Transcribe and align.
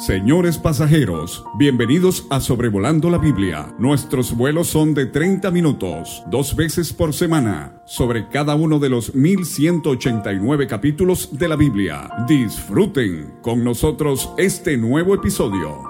Señores 0.00 0.56
pasajeros, 0.56 1.44
bienvenidos 1.58 2.26
a 2.30 2.40
Sobrevolando 2.40 3.10
la 3.10 3.18
Biblia. 3.18 3.74
Nuestros 3.78 4.34
vuelos 4.34 4.68
son 4.68 4.94
de 4.94 5.04
30 5.04 5.50
minutos, 5.50 6.22
dos 6.30 6.56
veces 6.56 6.94
por 6.94 7.12
semana, 7.12 7.82
sobre 7.84 8.26
cada 8.30 8.54
uno 8.54 8.78
de 8.78 8.88
los 8.88 9.14
1189 9.14 10.66
capítulos 10.66 11.38
de 11.38 11.48
la 11.48 11.56
Biblia. 11.56 12.08
Disfruten 12.26 13.34
con 13.42 13.62
nosotros 13.62 14.32
este 14.38 14.78
nuevo 14.78 15.14
episodio. 15.14 15.82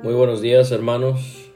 Muy 0.00 0.14
buenos 0.14 0.40
días 0.40 0.70
hermanos. 0.70 1.50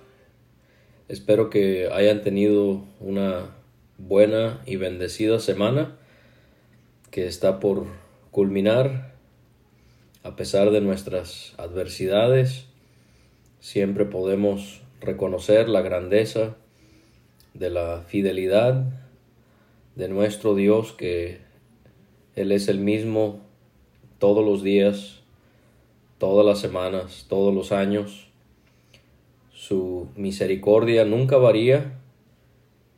Espero 1.06 1.48
que 1.48 1.90
hayan 1.92 2.22
tenido 2.22 2.82
una 2.98 3.54
buena 3.98 4.60
y 4.66 4.74
bendecida 4.74 5.38
semana 5.38 5.96
que 7.12 7.28
está 7.28 7.60
por 7.60 8.01
culminar 8.32 9.12
a 10.24 10.34
pesar 10.36 10.70
de 10.70 10.80
nuestras 10.80 11.54
adversidades. 11.58 12.64
Siempre 13.60 14.06
podemos 14.06 14.80
reconocer 15.00 15.68
la 15.68 15.82
grandeza 15.82 16.56
de 17.52 17.68
la 17.68 18.02
fidelidad 18.08 18.86
de 19.96 20.08
nuestro 20.08 20.54
Dios, 20.54 20.92
que 20.92 21.40
Él 22.34 22.52
es 22.52 22.68
el 22.68 22.78
mismo 22.78 23.40
todos 24.18 24.44
los 24.44 24.62
días, 24.62 25.20
todas 26.16 26.46
las 26.46 26.58
semanas, 26.58 27.26
todos 27.28 27.54
los 27.54 27.70
años. 27.70 28.28
Su 29.52 30.08
misericordia 30.16 31.04
nunca 31.04 31.36
varía 31.36 32.00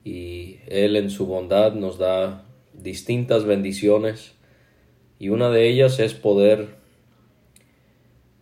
y 0.05 0.59
Él 0.69 0.95
en 0.95 1.11
su 1.11 1.27
bondad 1.27 1.75
nos 1.75 1.99
da 1.99 2.45
distintas 2.73 3.45
bendiciones 3.45 4.34
y 5.25 5.31
una 5.31 5.49
de 5.49 5.67
ellas 5.67 6.01
es 6.01 6.13
poder 6.13 6.69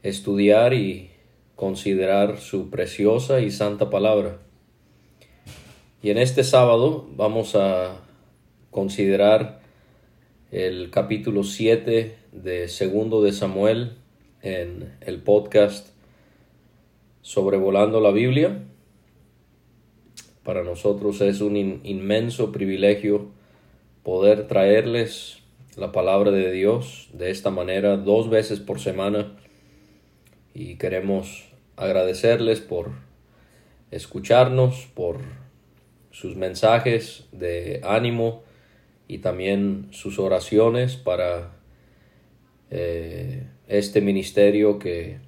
estudiar 0.03 0.75
y 0.75 1.11
considerar 1.55 2.41
su 2.41 2.71
preciosa 2.71 3.41
y 3.41 3.53
santa 3.53 3.89
palabra. 3.89 4.39
Y 6.03 6.11
en 6.11 6.19
este 6.19 6.43
sábado 6.43 7.07
vamos 7.15 7.55
a 7.55 8.01
considerar 8.73 9.61
el 10.51 10.91
capítulo 10.91 11.45
7 11.45 12.17
de 12.33 12.67
Segundo 12.67 13.23
de 13.23 13.31
Samuel 13.31 13.93
en 14.43 14.93
el 15.03 15.23
podcast 15.23 15.91
Sobrevolando 17.21 18.01
la 18.01 18.11
Biblia. 18.11 18.65
Para 20.43 20.65
nosotros 20.65 21.21
es 21.21 21.43
un 21.43 21.57
inmenso 21.57 22.51
privilegio 22.51 23.29
poder 24.03 24.49
traerles 24.49 25.42
la 25.77 25.93
palabra 25.93 26.31
de 26.31 26.53
Dios 26.53 27.09
de 27.13 27.31
esta 27.31 27.51
manera 27.51 27.97
dos 27.97 28.29
veces 28.29 28.61
por 28.61 28.81
semana 28.81 29.37
y 30.55 30.77
queremos 30.77 31.49
agradecerles 31.77 32.61
por 32.61 32.91
escucharnos, 33.91 34.89
por 34.95 35.19
sus 36.11 36.37
mensajes 36.37 37.27
de 37.33 37.81
ánimo 37.85 38.43
y 39.09 39.19
también 39.19 39.89
sus 39.91 40.19
oraciones 40.19 40.97
para 40.97 41.53
eh, 42.71 43.47
este 43.67 44.01
ministerio 44.01 44.79
que 44.79 45.19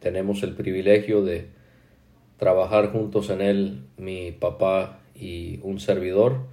tenemos 0.00 0.42
el 0.42 0.54
privilegio 0.54 1.22
de 1.22 1.46
trabajar 2.36 2.90
juntos 2.90 3.30
en 3.30 3.42
él, 3.42 3.82
mi 3.96 4.32
papá 4.32 5.00
y 5.14 5.60
un 5.62 5.78
servidor. 5.78 6.46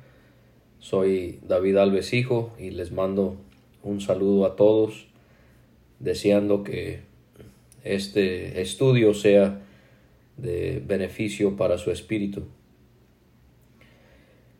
Soy 0.80 1.40
David 1.48 1.78
Alves 1.78 2.14
Hijo 2.14 2.54
y 2.60 2.70
les 2.70 2.92
mando 2.92 3.36
un 3.84 4.00
saludo 4.00 4.46
a 4.46 4.56
todos, 4.56 5.08
deseando 6.00 6.64
que 6.64 7.00
este 7.84 8.62
estudio 8.62 9.14
sea 9.14 9.62
de 10.38 10.82
beneficio 10.86 11.56
para 11.56 11.78
su 11.78 11.90
espíritu. 11.90 12.44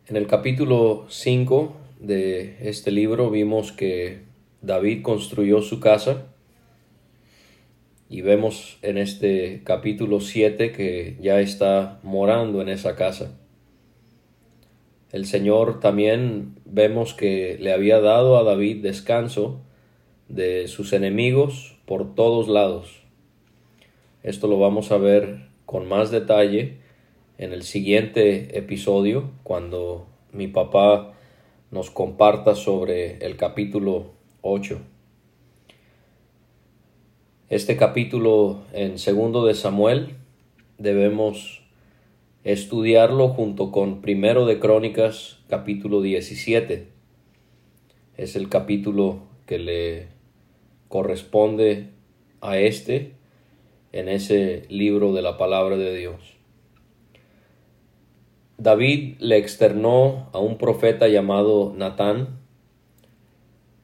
En 0.08 0.16
el 0.16 0.26
capítulo 0.26 1.06
5 1.08 1.76
de 2.00 2.56
este 2.62 2.90
libro 2.90 3.30
vimos 3.30 3.70
que 3.70 4.22
David 4.60 5.02
construyó 5.02 5.62
su 5.62 5.78
casa 5.78 6.26
y 8.08 8.22
vemos 8.22 8.78
en 8.82 8.98
este 8.98 9.60
capítulo 9.64 10.20
7 10.20 10.72
que 10.72 11.16
ya 11.20 11.40
está 11.40 12.00
morando 12.02 12.60
en 12.60 12.70
esa 12.70 12.96
casa. 12.96 13.38
El 15.10 15.24
Señor 15.24 15.80
también 15.80 16.60
vemos 16.66 17.14
que 17.14 17.56
le 17.58 17.72
había 17.72 18.00
dado 18.00 18.36
a 18.36 18.42
David 18.42 18.82
descanso 18.82 19.60
de 20.28 20.68
sus 20.68 20.92
enemigos 20.92 21.78
por 21.86 22.14
todos 22.14 22.46
lados. 22.48 23.00
Esto 24.22 24.48
lo 24.48 24.58
vamos 24.58 24.92
a 24.92 24.98
ver 24.98 25.48
con 25.64 25.88
más 25.88 26.10
detalle 26.10 26.76
en 27.38 27.54
el 27.54 27.62
siguiente 27.62 28.58
episodio 28.58 29.30
cuando 29.44 30.06
mi 30.32 30.46
papá 30.46 31.14
nos 31.70 31.90
comparta 31.90 32.54
sobre 32.54 33.16
el 33.24 33.36
capítulo 33.36 34.10
8. 34.42 34.78
Este 37.48 37.78
capítulo 37.78 38.60
en 38.74 38.98
segundo 38.98 39.46
de 39.46 39.54
Samuel 39.54 40.16
debemos 40.76 41.62
estudiarlo 42.52 43.28
junto 43.28 43.70
con 43.70 44.00
Primero 44.00 44.46
de 44.46 44.58
Crónicas 44.58 45.38
capítulo 45.48 46.00
17. 46.00 46.88
Es 48.16 48.36
el 48.36 48.48
capítulo 48.48 49.18
que 49.44 49.58
le 49.58 50.08
corresponde 50.88 51.90
a 52.40 52.56
este 52.56 53.12
en 53.92 54.08
ese 54.08 54.64
libro 54.70 55.12
de 55.12 55.20
la 55.20 55.36
palabra 55.36 55.76
de 55.76 55.94
Dios. 55.94 56.38
David 58.56 59.16
le 59.18 59.36
externó 59.36 60.30
a 60.32 60.38
un 60.38 60.56
profeta 60.56 61.06
llamado 61.06 61.74
Natán 61.76 62.38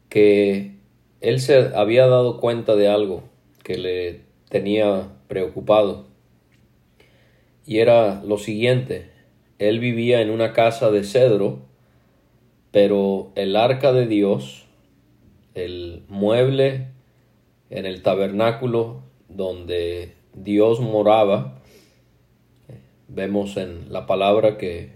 que 0.08 0.76
él 1.20 1.38
se 1.40 1.76
había 1.76 2.06
dado 2.06 2.40
cuenta 2.40 2.76
de 2.76 2.88
algo 2.88 3.24
que 3.62 3.76
le 3.76 4.22
tenía 4.48 5.12
preocupado 5.28 6.13
y 7.66 7.78
era 7.78 8.22
lo 8.24 8.38
siguiente, 8.38 9.10
él 9.58 9.78
vivía 9.78 10.20
en 10.20 10.30
una 10.30 10.52
casa 10.52 10.90
de 10.90 11.04
cedro, 11.04 11.60
pero 12.70 13.30
el 13.36 13.56
arca 13.56 13.92
de 13.92 14.06
Dios, 14.06 14.66
el 15.54 16.02
mueble 16.08 16.88
en 17.70 17.86
el 17.86 18.02
tabernáculo 18.02 19.02
donde 19.28 20.14
Dios 20.34 20.80
moraba, 20.80 21.60
vemos 23.08 23.56
en 23.56 23.92
la 23.92 24.06
palabra 24.06 24.58
que 24.58 24.90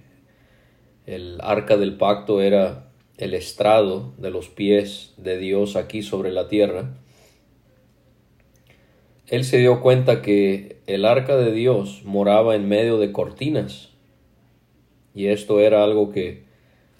el 1.06 1.38
arca 1.40 1.76
del 1.76 1.96
pacto 1.96 2.40
era 2.42 2.90
el 3.16 3.34
estrado 3.34 4.12
de 4.18 4.30
los 4.30 4.48
pies 4.48 5.14
de 5.16 5.38
Dios 5.38 5.76
aquí 5.76 6.02
sobre 6.02 6.32
la 6.32 6.48
tierra, 6.48 6.94
él 9.31 9.44
se 9.44 9.59
dio 9.59 9.81
cuenta 9.81 10.22
que 10.22 10.78
el 10.87 11.05
arca 11.05 11.37
de 11.37 11.53
Dios 11.53 12.03
moraba 12.05 12.55
en 12.55 12.66
medio 12.66 12.99
de 12.99 13.12
cortinas 13.12 13.91
y 15.15 15.27
esto 15.27 15.61
era 15.61 15.84
algo 15.84 16.12
que 16.12 16.44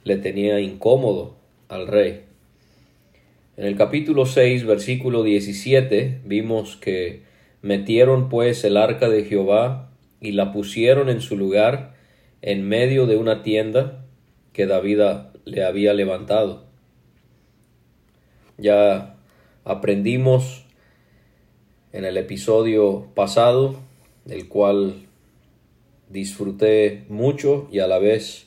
le 0.05 0.17
tenía 0.17 0.61
incómodo 0.61 1.37
al 1.69 1.87
rey. 1.87 2.25
En 3.57 3.65
el 3.65 3.77
capítulo 3.77 4.27
6, 4.27 4.67
versículo 4.67 5.23
17, 5.23 6.21
vimos 6.25 6.77
que 6.77 7.23
metieron 7.63 8.29
pues 8.29 8.63
el 8.65 8.77
arca 8.77 9.09
de 9.09 9.25
Jehová 9.25 9.91
y 10.21 10.33
la 10.33 10.53
pusieron 10.53 11.09
en 11.09 11.21
su 11.21 11.37
lugar 11.37 11.95
en 12.43 12.69
medio 12.69 13.07
de 13.07 13.17
una 13.17 13.43
tienda 13.43 14.05
que 14.53 14.67
David 14.67 15.01
le 15.45 15.65
había 15.65 15.95
levantado. 15.95 16.67
Ya 18.59 19.17
aprendimos 19.65 20.68
en 21.93 22.05
el 22.05 22.17
episodio 22.17 23.09
pasado, 23.15 23.77
del 24.25 24.49
cual 24.49 25.07
disfruté 26.09 27.05
mucho 27.09 27.69
y 27.71 27.81
a 27.81 27.87
la 27.87 27.99
vez 27.99 28.47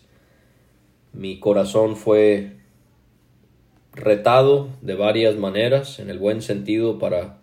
mi 1.14 1.40
corazón 1.40 1.96
fue 1.96 2.54
retado 3.94 4.70
de 4.82 4.96
varias 4.96 5.36
maneras, 5.36 6.00
en 6.00 6.10
el 6.10 6.20
buen 6.20 6.42
sentido, 6.42 7.00
para 7.00 7.40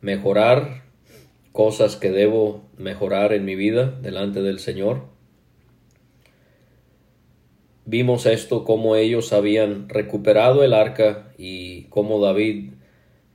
mejorar 0.00 0.84
cosas 1.52 1.96
que 1.96 2.10
debo 2.10 2.62
mejorar 2.76 3.32
en 3.32 3.44
mi 3.44 3.56
vida 3.56 3.90
delante 4.02 4.42
del 4.42 4.58
Señor. 4.58 5.04
Vimos 7.86 8.26
esto, 8.26 8.64
cómo 8.64 8.96
ellos 8.96 9.32
habían 9.32 9.88
recuperado 9.88 10.62
el 10.62 10.74
arca 10.74 11.32
y 11.38 11.84
cómo 11.84 12.20
David 12.20 12.72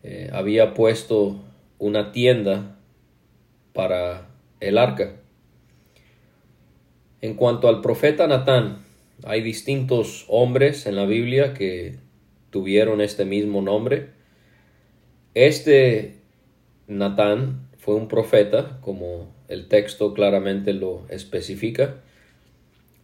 eh, 0.04 0.30
había 0.34 0.74
puesto 0.74 1.42
una 1.82 2.12
tienda 2.12 2.78
para 3.74 4.28
el 4.60 4.78
arca. 4.78 5.16
En 7.22 7.34
cuanto 7.34 7.68
al 7.68 7.82
profeta 7.82 8.28
Natán, 8.28 8.84
hay 9.24 9.42
distintos 9.42 10.26
hombres 10.28 10.86
en 10.86 10.96
la 10.96 11.06
Biblia 11.06 11.56
que 11.56 11.98
tuvieron 12.52 13.02
este 13.02 13.26
mismo 13.26 13.64
nombre. 13.64 14.10
Este 15.34 16.18
Natán 16.86 17.68
fue 17.80 17.96
un 17.96 18.08
profeta, 18.08 18.78
como 18.82 19.34
el 19.48 19.68
texto 19.68 20.14
claramente 20.14 20.74
lo 20.74 21.08
especifica. 21.10 21.96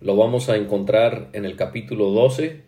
Lo 0.01 0.15
vamos 0.15 0.49
a 0.49 0.55
encontrar 0.55 1.29
en 1.33 1.45
el 1.45 1.55
capítulo 1.55 2.11
12, 2.11 2.61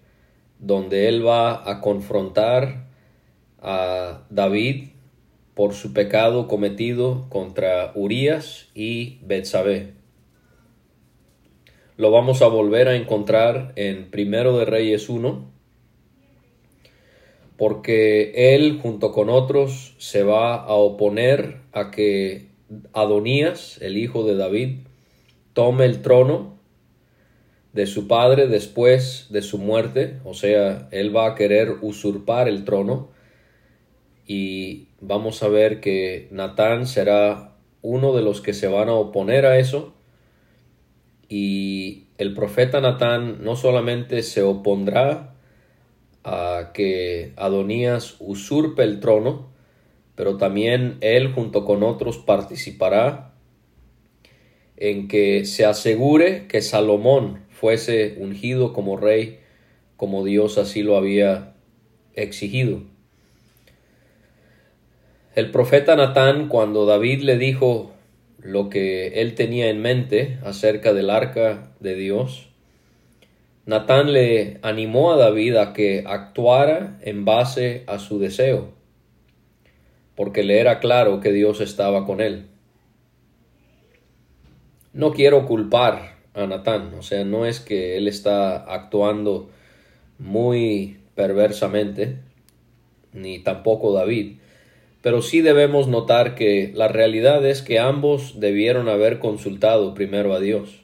donde 0.57 1.07
él 1.07 1.23
va 1.25 1.69
a 1.69 1.81
confrontar 1.81 2.87
a 3.61 4.23
David 4.31 4.89
por 5.59 5.73
su 5.73 5.91
pecado 5.91 6.47
cometido 6.47 7.25
contra 7.27 7.91
Urías 7.93 8.69
y 8.73 9.19
Betsabé. 9.23 9.91
Lo 11.97 12.11
vamos 12.11 12.41
a 12.41 12.47
volver 12.47 12.87
a 12.87 12.95
encontrar 12.95 13.73
en 13.75 14.09
Primero 14.09 14.57
de 14.57 14.63
Reyes 14.63 15.09
1, 15.09 15.51
porque 17.57 18.55
él 18.55 18.79
junto 18.81 19.11
con 19.11 19.29
otros 19.29 19.95
se 19.97 20.23
va 20.23 20.55
a 20.55 20.75
oponer 20.75 21.57
a 21.73 21.91
que 21.91 22.47
Adonías, 22.93 23.81
el 23.81 23.97
hijo 23.97 24.23
de 24.23 24.37
David, 24.37 24.77
tome 25.51 25.83
el 25.83 26.01
trono 26.01 26.57
de 27.73 27.85
su 27.85 28.07
padre 28.07 28.47
después 28.47 29.27
de 29.29 29.41
su 29.41 29.57
muerte, 29.57 30.21
o 30.23 30.33
sea, 30.33 30.87
él 30.91 31.13
va 31.13 31.27
a 31.27 31.35
querer 31.35 31.79
usurpar 31.81 32.47
el 32.47 32.63
trono 32.63 33.18
y 34.29 34.89
vamos 35.01 35.41
a 35.41 35.47
ver 35.47 35.81
que 35.81 36.27
Natán 36.29 36.85
será 36.85 37.55
uno 37.81 38.15
de 38.15 38.21
los 38.21 38.41
que 38.41 38.53
se 38.53 38.67
van 38.67 38.87
a 38.87 38.93
oponer 38.93 39.47
a 39.47 39.57
eso 39.57 39.95
y 41.27 42.09
el 42.19 42.35
profeta 42.35 42.79
Natán 42.79 43.43
no 43.43 43.55
solamente 43.55 44.21
se 44.21 44.43
opondrá 44.43 45.33
a 46.23 46.69
que 46.75 47.33
Adonías 47.37 48.17
usurpe 48.19 48.83
el 48.83 48.99
trono, 48.99 49.49
pero 50.13 50.37
también 50.37 50.97
él 51.01 51.33
junto 51.33 51.65
con 51.65 51.81
otros 51.81 52.19
participará 52.19 53.33
en 54.77 55.07
que 55.07 55.43
se 55.45 55.65
asegure 55.65 56.45
que 56.45 56.61
Salomón 56.61 57.45
fuese 57.49 58.17
ungido 58.19 58.73
como 58.73 58.95
rey, 58.95 59.39
como 59.97 60.23
Dios 60.23 60.59
así 60.59 60.83
lo 60.83 60.97
había 60.97 61.55
exigido. 62.13 62.88
El 65.35 65.51
profeta 65.51 65.95
Natán, 65.95 66.47
cuando 66.47 66.87
David 66.87 67.21
le 67.21 67.37
dijo 67.37 67.91
lo 68.39 68.69
que 68.69 69.21
él 69.21 69.35
tenía 69.35 69.69
en 69.69 69.79
mente 69.79 70.39
acerca 70.43 70.91
del 70.93 71.11
arca 71.11 71.71
de 71.79 71.93
Dios, 71.93 72.49
Natán 73.67 74.11
le 74.11 74.57
animó 74.63 75.11
a 75.11 75.17
David 75.17 75.55
a 75.57 75.73
que 75.73 76.03
actuara 76.07 76.97
en 77.01 77.25
base 77.25 77.83
a 77.85 77.99
su 77.99 78.17
deseo, 78.17 78.73
porque 80.15 80.43
le 80.43 80.59
era 80.59 80.79
claro 80.79 81.19
que 81.19 81.31
Dios 81.31 81.61
estaba 81.61 82.07
con 82.07 82.21
él. 82.21 82.47
No 84.93 85.13
quiero 85.13 85.45
culpar 85.45 86.15
a 86.33 86.47
Natán, 86.47 86.95
o 86.97 87.03
sea, 87.03 87.23
no 87.23 87.45
es 87.45 87.59
que 87.59 87.97
él 87.97 88.07
está 88.07 88.55
actuando 88.57 89.51
muy 90.17 90.97
perversamente, 91.13 92.17
ni 93.13 93.37
tampoco 93.37 93.93
David, 93.93 94.39
pero 95.01 95.21
sí 95.21 95.41
debemos 95.41 95.87
notar 95.87 96.35
que 96.35 96.71
la 96.75 96.87
realidad 96.87 97.45
es 97.45 97.61
que 97.61 97.79
ambos 97.79 98.39
debieron 98.39 98.89
haber 98.89 99.19
consultado 99.19 99.93
primero 99.93 100.33
a 100.33 100.39
Dios, 100.39 100.81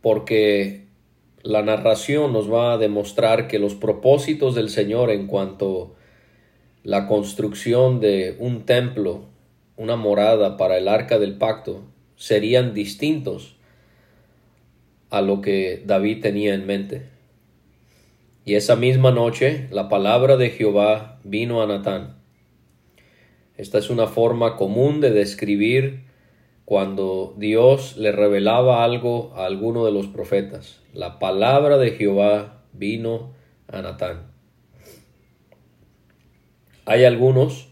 porque 0.00 0.86
la 1.42 1.62
narración 1.62 2.32
nos 2.32 2.52
va 2.52 2.72
a 2.72 2.78
demostrar 2.78 3.48
que 3.48 3.58
los 3.58 3.74
propósitos 3.74 4.54
del 4.54 4.70
Señor 4.70 5.10
en 5.10 5.26
cuanto 5.26 5.94
la 6.84 7.06
construcción 7.08 8.00
de 8.00 8.36
un 8.38 8.64
templo, 8.64 9.24
una 9.76 9.96
morada 9.96 10.56
para 10.56 10.78
el 10.78 10.86
arca 10.86 11.18
del 11.18 11.38
pacto, 11.38 11.82
serían 12.16 12.74
distintos 12.74 13.56
a 15.10 15.20
lo 15.20 15.40
que 15.40 15.82
David 15.84 16.22
tenía 16.22 16.54
en 16.54 16.66
mente. 16.66 17.02
Y 18.44 18.54
esa 18.54 18.76
misma 18.76 19.10
noche 19.10 19.68
la 19.70 19.88
palabra 19.88 20.36
de 20.36 20.50
Jehová 20.50 21.18
vino 21.24 21.62
a 21.62 21.66
Natán. 21.66 22.21
Esta 23.62 23.78
es 23.78 23.90
una 23.90 24.08
forma 24.08 24.56
común 24.56 25.00
de 25.00 25.12
describir 25.12 26.02
cuando 26.64 27.32
Dios 27.38 27.96
le 27.96 28.10
revelaba 28.10 28.82
algo 28.82 29.32
a 29.36 29.46
alguno 29.46 29.84
de 29.84 29.92
los 29.92 30.08
profetas. 30.08 30.80
La 30.92 31.20
palabra 31.20 31.78
de 31.78 31.92
Jehová 31.92 32.64
vino 32.72 33.34
a 33.68 33.80
Natán. 33.80 34.32
Hay 36.86 37.04
algunos 37.04 37.68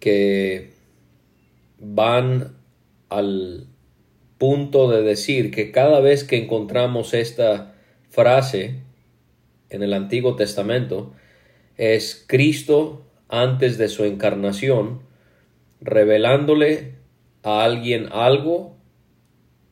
que 0.00 0.72
van 1.78 2.54
al 3.08 3.68
punto 4.36 4.90
de 4.90 5.00
decir 5.00 5.50
que 5.50 5.72
cada 5.72 6.00
vez 6.00 6.24
que 6.24 6.36
encontramos 6.36 7.14
esta 7.14 7.74
frase 8.10 8.82
en 9.70 9.82
el 9.82 9.94
Antiguo 9.94 10.36
Testamento 10.36 11.14
es 11.78 12.22
Cristo 12.28 13.06
antes 13.28 13.78
de 13.78 13.88
su 13.88 14.04
encarnación 14.04 15.00
revelándole 15.80 16.94
a 17.42 17.64
alguien 17.64 18.08
algo 18.12 18.76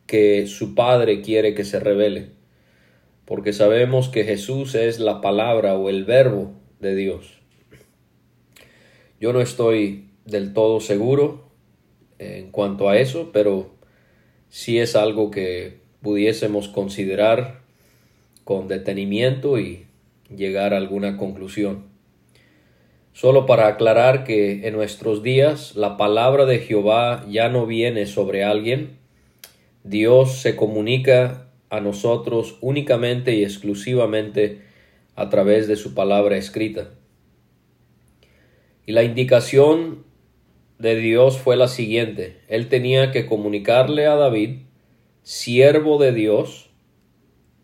que 0.06 0.46
su 0.46 0.74
Padre 0.74 1.22
quiere 1.22 1.54
que 1.54 1.64
se 1.64 1.80
revele, 1.80 2.30
porque 3.24 3.52
sabemos 3.52 4.08
que 4.08 4.24
Jesús 4.24 4.74
es 4.74 5.00
la 5.00 5.20
palabra 5.20 5.74
o 5.74 5.88
el 5.88 6.04
verbo 6.04 6.52
de 6.80 6.94
Dios. 6.94 7.40
Yo 9.20 9.32
no 9.32 9.40
estoy 9.40 10.08
del 10.26 10.52
todo 10.52 10.80
seguro 10.80 11.48
en 12.18 12.50
cuanto 12.50 12.88
a 12.88 12.98
eso, 12.98 13.30
pero 13.32 13.74
sí 14.50 14.78
es 14.78 14.94
algo 14.94 15.30
que 15.30 15.78
pudiésemos 16.02 16.68
considerar 16.68 17.62
con 18.44 18.68
detenimiento 18.68 19.58
y 19.58 19.86
llegar 20.34 20.74
a 20.74 20.76
alguna 20.76 21.16
conclusión. 21.16 21.93
Solo 23.14 23.46
para 23.46 23.68
aclarar 23.68 24.24
que 24.24 24.66
en 24.66 24.74
nuestros 24.74 25.22
días 25.22 25.76
la 25.76 25.96
palabra 25.96 26.46
de 26.46 26.58
Jehová 26.58 27.24
ya 27.28 27.48
no 27.48 27.64
viene 27.64 28.06
sobre 28.06 28.42
alguien, 28.42 28.98
Dios 29.84 30.38
se 30.38 30.56
comunica 30.56 31.46
a 31.70 31.80
nosotros 31.80 32.58
únicamente 32.60 33.36
y 33.36 33.44
exclusivamente 33.44 34.62
a 35.14 35.30
través 35.30 35.68
de 35.68 35.76
su 35.76 35.94
palabra 35.94 36.36
escrita. 36.36 36.90
Y 38.84 38.90
la 38.90 39.04
indicación 39.04 40.04
de 40.80 40.96
Dios 40.96 41.38
fue 41.38 41.54
la 41.54 41.68
siguiente. 41.68 42.40
Él 42.48 42.68
tenía 42.68 43.12
que 43.12 43.26
comunicarle 43.26 44.06
a 44.06 44.16
David, 44.16 44.62
siervo 45.22 45.98
de 45.98 46.10
Dios, 46.10 46.70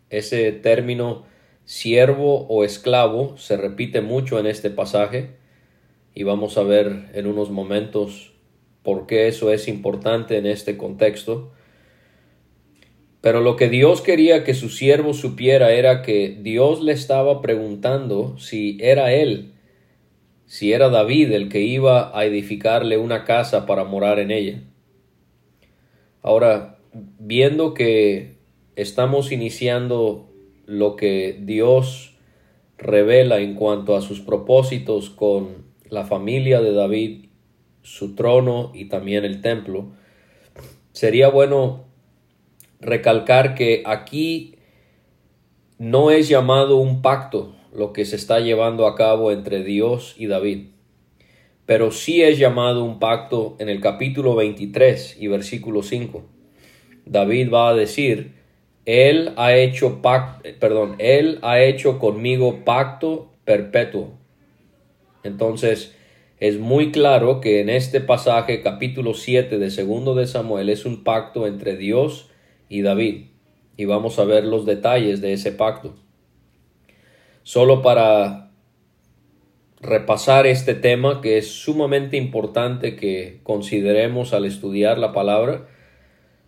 ese 0.09 0.53
término 0.53 1.25
siervo 1.65 2.47
o 2.47 2.63
esclavo 2.63 3.37
se 3.37 3.57
repite 3.57 3.99
mucho 3.99 4.39
en 4.39 4.45
este 4.45 4.69
pasaje, 4.69 5.40
y 6.13 6.23
vamos 6.23 6.57
a 6.57 6.63
ver 6.63 7.09
en 7.13 7.27
unos 7.27 7.49
momentos 7.49 8.33
por 8.83 9.07
qué 9.07 9.27
eso 9.27 9.51
es 9.51 9.67
importante 9.67 10.37
en 10.37 10.45
este 10.45 10.77
contexto. 10.77 11.51
Pero 13.21 13.41
lo 13.41 13.55
que 13.55 13.69
Dios 13.69 14.01
quería 14.01 14.43
que 14.43 14.53
su 14.53 14.69
siervo 14.69 15.13
supiera 15.13 15.71
era 15.71 16.01
que 16.01 16.37
Dios 16.41 16.81
le 16.81 16.91
estaba 16.91 17.41
preguntando 17.41 18.37
si 18.39 18.77
era 18.81 19.13
él, 19.13 19.53
si 20.47 20.73
era 20.73 20.89
David 20.89 21.31
el 21.31 21.47
que 21.47 21.61
iba 21.61 22.17
a 22.17 22.25
edificarle 22.25 22.97
una 22.97 23.23
casa 23.23 23.65
para 23.65 23.83
morar 23.83 24.19
en 24.19 24.31
ella. 24.31 24.63
Ahora, 26.23 26.79
viendo 27.19 27.73
que 27.73 28.37
estamos 28.75 29.31
iniciando 29.31 30.29
lo 30.65 30.95
que 30.95 31.37
Dios 31.39 32.17
revela 32.77 33.39
en 33.39 33.53
cuanto 33.53 33.95
a 33.95 34.01
sus 34.01 34.19
propósitos 34.19 35.11
con 35.11 35.70
la 35.91 36.05
familia 36.05 36.61
de 36.61 36.71
David, 36.71 37.25
su 37.83 38.15
trono 38.15 38.71
y 38.73 38.85
también 38.85 39.25
el 39.25 39.41
templo, 39.41 39.91
sería 40.93 41.27
bueno 41.27 41.83
recalcar 42.79 43.55
que 43.55 43.83
aquí 43.85 44.55
no 45.77 46.09
es 46.09 46.29
llamado 46.29 46.77
un 46.77 47.01
pacto 47.01 47.53
lo 47.73 47.91
que 47.91 48.05
se 48.05 48.15
está 48.15 48.39
llevando 48.39 48.87
a 48.87 48.95
cabo 48.95 49.33
entre 49.33 49.63
Dios 49.63 50.15
y 50.17 50.27
David, 50.27 50.69
pero 51.65 51.91
sí 51.91 52.21
es 52.21 52.39
llamado 52.39 52.85
un 52.85 52.99
pacto 52.99 53.57
en 53.59 53.67
el 53.67 53.81
capítulo 53.81 54.35
23 54.35 55.17
y 55.19 55.27
versículo 55.27 55.83
5. 55.83 56.23
David 57.05 57.51
va 57.51 57.69
a 57.69 57.73
decir, 57.73 58.35
él 58.85 59.33
ha 59.35 59.55
hecho 59.55 60.01
pacto, 60.01 60.49
perdón, 60.61 60.95
él 60.99 61.39
ha 61.41 61.59
hecho 61.61 61.99
conmigo 61.99 62.63
pacto 62.63 63.29
perpetuo 63.43 64.20
entonces, 65.23 65.95
es 66.39 66.59
muy 66.59 66.91
claro 66.91 67.39
que 67.39 67.61
en 67.61 67.69
este 67.69 68.01
pasaje, 68.01 68.61
capítulo 68.61 69.13
7 69.13 69.59
de 69.59 69.69
segundo 69.69 70.15
de 70.15 70.25
Samuel, 70.25 70.69
es 70.69 70.85
un 70.85 71.03
pacto 71.03 71.45
entre 71.45 71.77
Dios 71.77 72.29
y 72.67 72.81
David. 72.81 73.25
Y 73.77 73.85
vamos 73.85 74.17
a 74.17 74.25
ver 74.25 74.45
los 74.45 74.65
detalles 74.65 75.21
de 75.21 75.33
ese 75.33 75.51
pacto. 75.51 75.95
Solo 77.43 77.81
para 77.81 78.51
repasar 79.81 80.45
este 80.45 80.75
tema 80.75 81.21
que 81.21 81.37
es 81.37 81.51
sumamente 81.51 82.17
importante 82.17 82.95
que 82.95 83.39
consideremos 83.43 84.33
al 84.33 84.45
estudiar 84.45 84.97
la 84.97 85.11
palabra. 85.11 85.67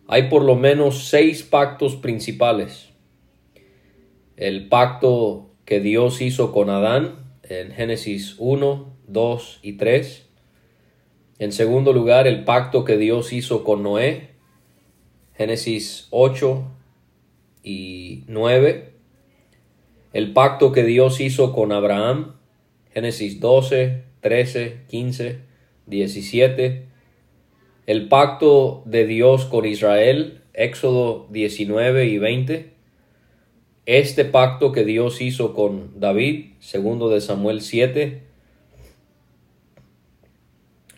Hay 0.06 0.24
por 0.24 0.44
lo 0.44 0.56
menos 0.56 1.04
seis 1.08 1.42
pactos 1.42 1.96
principales. 1.96 2.90
El 4.36 4.68
pacto 4.68 5.50
que 5.64 5.80
Dios 5.80 6.20
hizo 6.20 6.52
con 6.52 6.68
Adán 6.68 7.23
en 7.48 7.72
Génesis 7.72 8.36
1, 8.38 8.96
2 9.06 9.60
y 9.62 9.72
3. 9.74 10.26
En 11.38 11.52
segundo 11.52 11.92
lugar, 11.92 12.26
el 12.26 12.44
pacto 12.44 12.84
que 12.84 12.96
Dios 12.96 13.32
hizo 13.32 13.64
con 13.64 13.82
Noé, 13.82 14.30
Génesis 15.34 16.06
8 16.10 16.64
y 17.62 18.24
9. 18.28 18.92
El 20.12 20.32
pacto 20.32 20.70
que 20.70 20.84
Dios 20.84 21.20
hizo 21.20 21.52
con 21.52 21.72
Abraham, 21.72 22.36
Génesis 22.92 23.40
12, 23.40 24.04
13, 24.20 24.82
15, 24.88 25.38
17. 25.86 26.86
El 27.86 28.08
pacto 28.08 28.82
de 28.86 29.06
Dios 29.06 29.44
con 29.44 29.66
Israel, 29.66 30.42
Éxodo 30.52 31.26
19 31.30 32.06
y 32.06 32.18
20. 32.18 32.73
Este 33.86 34.24
pacto 34.24 34.72
que 34.72 34.84
Dios 34.84 35.20
hizo 35.20 35.52
con 35.52 36.00
David, 36.00 36.52
segundo 36.58 37.10
de 37.10 37.20
Samuel 37.20 37.60
7. 37.60 38.22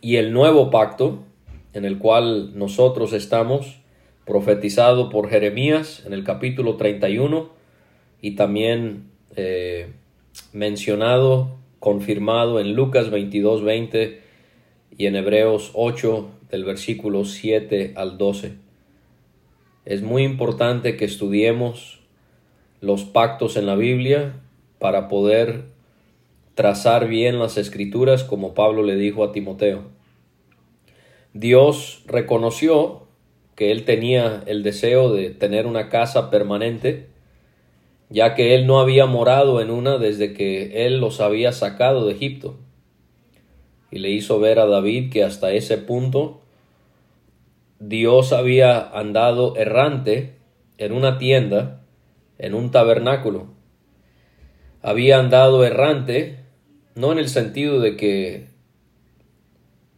Y 0.00 0.16
el 0.16 0.32
nuevo 0.32 0.70
pacto 0.70 1.24
en 1.72 1.84
el 1.84 1.98
cual 1.98 2.56
nosotros 2.58 3.12
estamos, 3.12 3.76
profetizado 4.24 5.10
por 5.10 5.28
Jeremías 5.28 6.04
en 6.06 6.12
el 6.12 6.24
capítulo 6.24 6.76
31 6.76 7.50
y 8.22 8.30
también 8.36 9.10
eh, 9.36 9.92
mencionado 10.52 11.56
confirmado 11.80 12.60
en 12.60 12.74
Lucas 12.74 13.10
22, 13.10 13.62
20 13.62 14.20
y 14.96 15.06
en 15.06 15.16
Hebreos 15.16 15.72
8 15.74 16.28
del 16.50 16.64
versículo 16.64 17.24
7 17.24 17.92
al 17.96 18.16
12. 18.16 18.54
Es 19.84 20.02
muy 20.02 20.22
importante 20.22 20.96
que 20.96 21.04
estudiemos 21.04 22.00
los 22.80 23.04
pactos 23.04 23.56
en 23.56 23.66
la 23.66 23.76
Biblia 23.76 24.34
para 24.78 25.08
poder 25.08 25.64
trazar 26.54 27.08
bien 27.08 27.38
las 27.38 27.56
escrituras 27.56 28.24
como 28.24 28.54
Pablo 28.54 28.82
le 28.82 28.96
dijo 28.96 29.24
a 29.24 29.32
Timoteo. 29.32 29.82
Dios 31.32 32.02
reconoció 32.06 33.06
que 33.54 33.72
él 33.72 33.84
tenía 33.84 34.42
el 34.46 34.62
deseo 34.62 35.12
de 35.12 35.30
tener 35.30 35.66
una 35.66 35.88
casa 35.88 36.30
permanente 36.30 37.08
ya 38.08 38.34
que 38.34 38.54
él 38.54 38.66
no 38.66 38.78
había 38.80 39.06
morado 39.06 39.60
en 39.60 39.70
una 39.70 39.98
desde 39.98 40.32
que 40.32 40.86
él 40.86 40.98
los 40.98 41.20
había 41.20 41.52
sacado 41.52 42.06
de 42.06 42.12
Egipto. 42.12 42.56
Y 43.90 43.98
le 43.98 44.10
hizo 44.10 44.38
ver 44.38 44.58
a 44.58 44.66
David 44.66 45.10
que 45.10 45.24
hasta 45.24 45.52
ese 45.52 45.78
punto 45.78 46.40
Dios 47.78 48.32
había 48.32 48.80
andado 48.80 49.56
errante 49.56 50.36
en 50.78 50.92
una 50.92 51.18
tienda, 51.18 51.82
en 52.38 52.54
un 52.54 52.70
tabernáculo. 52.70 53.48
Había 54.82 55.18
andado 55.18 55.64
errante, 55.64 56.40
no 56.94 57.12
en 57.12 57.18
el 57.18 57.28
sentido 57.28 57.80
de 57.80 57.96
que 57.96 58.48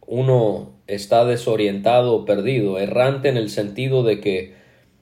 uno 0.05 0.73
está 0.87 1.25
desorientado 1.25 2.13
o 2.15 2.25
perdido, 2.25 2.79
errante 2.79 3.29
en 3.29 3.37
el 3.37 3.49
sentido 3.49 4.03
de 4.03 4.19
que 4.19 4.55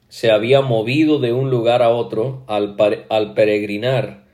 se 0.08 0.30
había 0.30 0.60
movido 0.60 1.18
de 1.18 1.32
un 1.32 1.50
lugar 1.50 1.82
a 1.82 1.90
otro 1.90 2.44
al, 2.46 2.76
al 3.08 3.34
peregrinar 3.34 4.24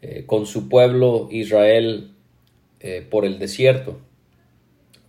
eh, 0.00 0.24
con 0.26 0.46
su 0.46 0.68
pueblo 0.68 1.28
Israel 1.30 2.12
eh, 2.80 3.06
por 3.08 3.24
el 3.24 3.38
desierto. 3.38 4.00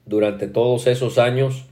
Durante 0.05 0.47
todos 0.47 0.87
esos 0.87 1.17
años, 1.17 1.65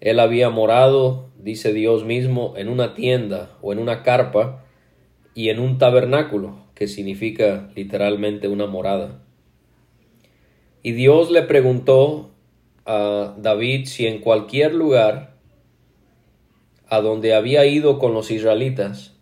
él 0.00 0.20
había 0.20 0.50
morado, 0.50 1.30
dice 1.38 1.72
Dios 1.72 2.04
mismo, 2.04 2.54
en 2.56 2.68
una 2.68 2.94
tienda 2.94 3.56
o 3.62 3.72
en 3.72 3.78
una 3.78 4.02
carpa 4.02 4.63
y 5.34 5.48
en 5.48 5.58
un 5.58 5.78
tabernáculo, 5.78 6.56
que 6.74 6.88
significa 6.88 7.70
literalmente 7.74 8.48
una 8.48 8.66
morada. 8.66 9.20
Y 10.82 10.92
Dios 10.92 11.30
le 11.30 11.42
preguntó 11.42 12.30
a 12.84 13.34
David 13.38 13.86
si 13.86 14.06
en 14.06 14.20
cualquier 14.20 14.74
lugar 14.74 15.34
a 16.88 17.00
donde 17.00 17.34
había 17.34 17.64
ido 17.66 17.98
con 17.98 18.12
los 18.14 18.30
israelitas, 18.30 19.14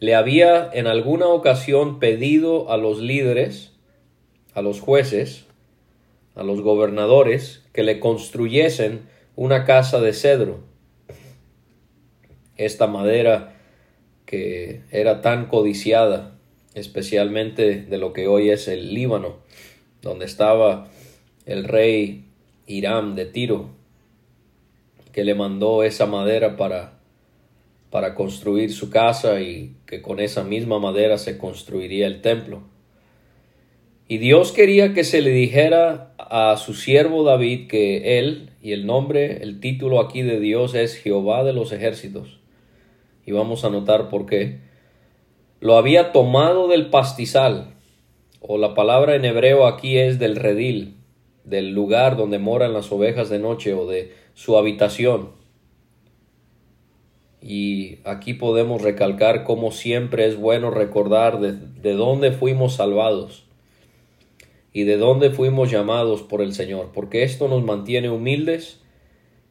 le 0.00 0.14
había 0.14 0.68
en 0.72 0.86
alguna 0.86 1.28
ocasión 1.28 1.98
pedido 1.98 2.70
a 2.70 2.76
los 2.76 2.98
líderes, 2.98 3.72
a 4.54 4.62
los 4.62 4.80
jueces, 4.80 5.46
a 6.34 6.42
los 6.42 6.62
gobernadores, 6.62 7.62
que 7.72 7.84
le 7.84 8.00
construyesen 8.00 9.02
una 9.36 9.64
casa 9.64 10.00
de 10.00 10.12
cedro. 10.12 10.60
Esta 12.56 12.86
madera 12.86 13.53
era 14.90 15.20
tan 15.20 15.46
codiciada, 15.46 16.36
especialmente 16.74 17.82
de 17.82 17.98
lo 17.98 18.12
que 18.12 18.26
hoy 18.26 18.50
es 18.50 18.68
el 18.68 18.94
Líbano, 18.94 19.36
donde 20.02 20.24
estaba 20.24 20.88
el 21.46 21.64
rey 21.64 22.24
Hiram 22.66 23.14
de 23.14 23.26
Tiro, 23.26 23.70
que 25.12 25.24
le 25.24 25.34
mandó 25.34 25.82
esa 25.84 26.06
madera 26.06 26.56
para, 26.56 26.98
para 27.90 28.14
construir 28.14 28.72
su 28.72 28.90
casa 28.90 29.40
y 29.40 29.76
que 29.86 30.02
con 30.02 30.20
esa 30.20 30.42
misma 30.42 30.78
madera 30.78 31.18
se 31.18 31.38
construiría 31.38 32.06
el 32.06 32.20
templo. 32.20 32.62
Y 34.06 34.18
Dios 34.18 34.52
quería 34.52 34.92
que 34.92 35.04
se 35.04 35.22
le 35.22 35.30
dijera 35.30 36.14
a 36.18 36.56
su 36.56 36.74
siervo 36.74 37.24
David 37.24 37.68
que 37.68 38.18
él, 38.18 38.50
y 38.60 38.72
el 38.72 38.86
nombre, 38.86 39.42
el 39.42 39.60
título 39.60 40.00
aquí 40.00 40.22
de 40.22 40.40
Dios 40.40 40.74
es 40.74 40.96
Jehová 40.96 41.44
de 41.44 41.52
los 41.52 41.72
ejércitos. 41.72 42.43
Y 43.26 43.32
vamos 43.32 43.64
a 43.64 43.70
notar 43.70 44.08
por 44.08 44.26
qué. 44.26 44.60
Lo 45.60 45.76
había 45.76 46.12
tomado 46.12 46.68
del 46.68 46.90
pastizal, 46.90 47.74
o 48.40 48.58
la 48.58 48.74
palabra 48.74 49.14
en 49.14 49.24
hebreo 49.24 49.66
aquí 49.66 49.96
es 49.96 50.18
del 50.18 50.36
redil, 50.36 50.96
del 51.44 51.70
lugar 51.70 52.16
donde 52.16 52.38
moran 52.38 52.74
las 52.74 52.92
ovejas 52.92 53.30
de 53.30 53.38
noche 53.38 53.72
o 53.72 53.86
de 53.86 54.12
su 54.34 54.58
habitación. 54.58 55.30
Y 57.40 57.98
aquí 58.04 58.34
podemos 58.34 58.82
recalcar 58.82 59.44
cómo 59.44 59.70
siempre 59.70 60.26
es 60.26 60.36
bueno 60.36 60.70
recordar 60.70 61.40
de, 61.40 61.52
de 61.52 61.92
dónde 61.92 62.32
fuimos 62.32 62.74
salvados 62.74 63.44
y 64.74 64.82
de 64.82 64.96
dónde 64.96 65.30
fuimos 65.30 65.70
llamados 65.70 66.22
por 66.22 66.42
el 66.42 66.52
Señor, 66.52 66.90
porque 66.92 67.22
esto 67.22 67.48
nos 67.48 67.62
mantiene 67.62 68.10
humildes 68.10 68.82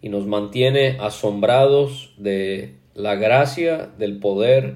y 0.01 0.09
nos 0.09 0.27
mantiene 0.27 0.97
asombrados 0.99 2.13
de 2.17 2.75
la 2.95 3.15
gracia, 3.15 3.89
del 3.97 4.19
poder 4.19 4.75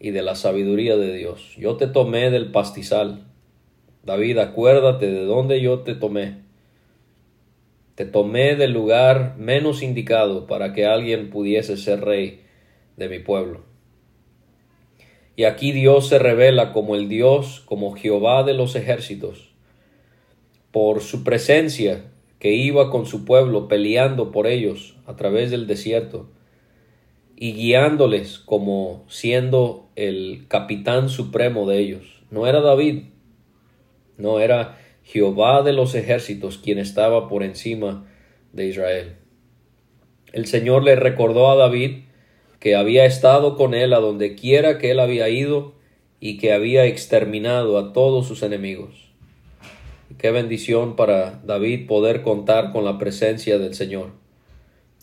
y 0.00 0.10
de 0.10 0.22
la 0.22 0.34
sabiduría 0.34 0.96
de 0.96 1.14
Dios. 1.14 1.54
Yo 1.56 1.76
te 1.76 1.86
tomé 1.86 2.30
del 2.30 2.50
pastizal. 2.50 3.24
David, 4.02 4.38
acuérdate 4.38 5.10
de 5.10 5.24
dónde 5.24 5.60
yo 5.60 5.80
te 5.80 5.94
tomé. 5.94 6.42
Te 7.94 8.04
tomé 8.04 8.56
del 8.56 8.72
lugar 8.72 9.36
menos 9.38 9.82
indicado 9.82 10.46
para 10.46 10.72
que 10.72 10.84
alguien 10.84 11.30
pudiese 11.30 11.76
ser 11.76 12.04
rey 12.04 12.42
de 12.96 13.08
mi 13.08 13.20
pueblo. 13.20 13.62
Y 15.36 15.44
aquí 15.44 15.72
Dios 15.72 16.08
se 16.08 16.18
revela 16.18 16.72
como 16.72 16.96
el 16.96 17.08
Dios, 17.08 17.62
como 17.64 17.92
Jehová 17.92 18.42
de 18.42 18.54
los 18.54 18.76
ejércitos, 18.76 19.52
por 20.70 21.00
su 21.00 21.24
presencia 21.24 22.04
que 22.38 22.52
iba 22.52 22.90
con 22.90 23.06
su 23.06 23.24
pueblo 23.24 23.68
peleando 23.68 24.32
por 24.32 24.46
ellos 24.46 24.96
a 25.06 25.16
través 25.16 25.50
del 25.50 25.66
desierto 25.66 26.28
y 27.44 27.52
guiándoles 27.52 28.38
como 28.38 29.04
siendo 29.06 29.90
el 29.96 30.46
capitán 30.48 31.10
supremo 31.10 31.68
de 31.68 31.78
ellos. 31.78 32.22
No 32.30 32.46
era 32.46 32.62
David, 32.62 33.02
no 34.16 34.40
era 34.40 34.78
Jehová 35.02 35.60
de 35.62 35.74
los 35.74 35.94
ejércitos, 35.94 36.56
quien 36.56 36.78
estaba 36.78 37.28
por 37.28 37.42
encima 37.42 38.06
de 38.54 38.68
Israel. 38.68 39.16
El 40.32 40.46
Señor 40.46 40.84
le 40.84 40.96
recordó 40.96 41.50
a 41.50 41.56
David 41.56 42.04
que 42.60 42.76
había 42.76 43.04
estado 43.04 43.58
con 43.58 43.74
él 43.74 43.92
a 43.92 44.00
donde 44.00 44.36
quiera 44.36 44.78
que 44.78 44.92
él 44.92 44.98
había 44.98 45.28
ido 45.28 45.74
y 46.20 46.38
que 46.38 46.54
había 46.54 46.86
exterminado 46.86 47.76
a 47.78 47.92
todos 47.92 48.26
sus 48.26 48.42
enemigos. 48.42 49.12
Qué 50.16 50.30
bendición 50.30 50.96
para 50.96 51.42
David 51.44 51.86
poder 51.88 52.22
contar 52.22 52.72
con 52.72 52.86
la 52.86 52.96
presencia 52.96 53.58
del 53.58 53.74
Señor. 53.74 54.23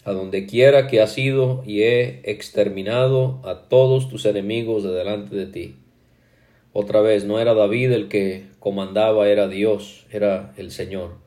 A 0.04 0.14
donde 0.14 0.46
quiera 0.46 0.88
que 0.88 1.02
has 1.02 1.18
ido 1.18 1.64
y 1.66 1.84
he 1.84 2.22
exterminado 2.24 3.40
a 3.44 3.70
todos 3.70 4.10
tus 4.10 4.26
enemigos 4.26 4.84
de 4.84 4.92
delante 4.92 5.36
de 5.36 5.46
ti. 5.46 5.76
Otra 6.74 7.02
vez, 7.02 7.26
no 7.26 7.40
era 7.40 7.54
David 7.54 7.92
el 7.92 8.08
que 8.08 8.46
comandaba, 8.60 9.28
era 9.28 9.48
Dios, 9.48 10.06
era 10.12 10.54
el 10.58 10.72
Señor. 10.72 11.18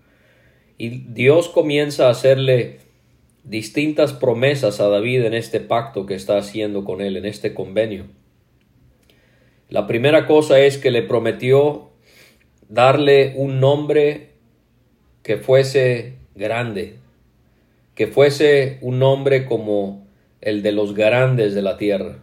Y 0.79 0.89
Dios 0.89 1.49
comienza 1.49 2.09
a 2.09 2.11
hacerle 2.11 2.79
distintas 3.45 4.13
promesas 4.15 4.81
a 4.81 4.89
David 4.89 5.25
en 5.25 5.35
este 5.35 5.61
pacto 5.61 6.07
que 6.07 6.15
está 6.15 6.39
haciendo 6.39 6.85
con 6.85 7.01
él, 7.01 7.17
en 7.17 7.27
este 7.27 7.55
convenio. 7.55 8.07
La 9.69 9.87
primera 9.87 10.27
cosa 10.27 10.61
es 10.61 10.79
que 10.79 10.91
le 10.91 11.03
prometió 11.03 11.91
darle 12.69 13.35
un 13.37 13.61
nombre 13.61 14.31
que 15.23 15.37
fuese 15.37 16.15
grande, 16.35 16.97
que 17.95 18.07
fuese 18.07 18.79
un 18.81 18.99
nombre 18.99 19.47
como 19.47 20.07
el 20.41 20.63
de 20.63 20.73
los 20.73 20.95
grandes 20.95 21.55
de 21.55 21.63
la 21.63 21.77
tierra. 21.77 22.19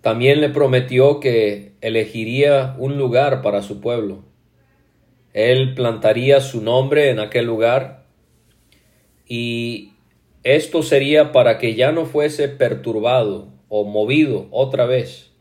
También 0.00 0.40
le 0.40 0.50
prometió 0.50 1.18
que 1.18 1.72
elegiría 1.80 2.76
un 2.78 2.98
lugar 2.98 3.40
para 3.40 3.62
su 3.62 3.80
pueblo. 3.80 4.24
Él 5.32 5.74
plantaría 5.74 6.40
su 6.40 6.60
nombre 6.60 7.10
en 7.10 7.20
aquel 7.20 7.46
lugar 7.46 8.04
y 9.26 9.92
esto 10.42 10.82
sería 10.82 11.32
para 11.32 11.56
que 11.56 11.74
ya 11.74 11.90
no 11.90 12.04
fuese 12.04 12.48
perturbado 12.48 13.48
o 13.68 13.84
movido 13.84 14.46
otra 14.50 14.84
vez. 14.84 15.32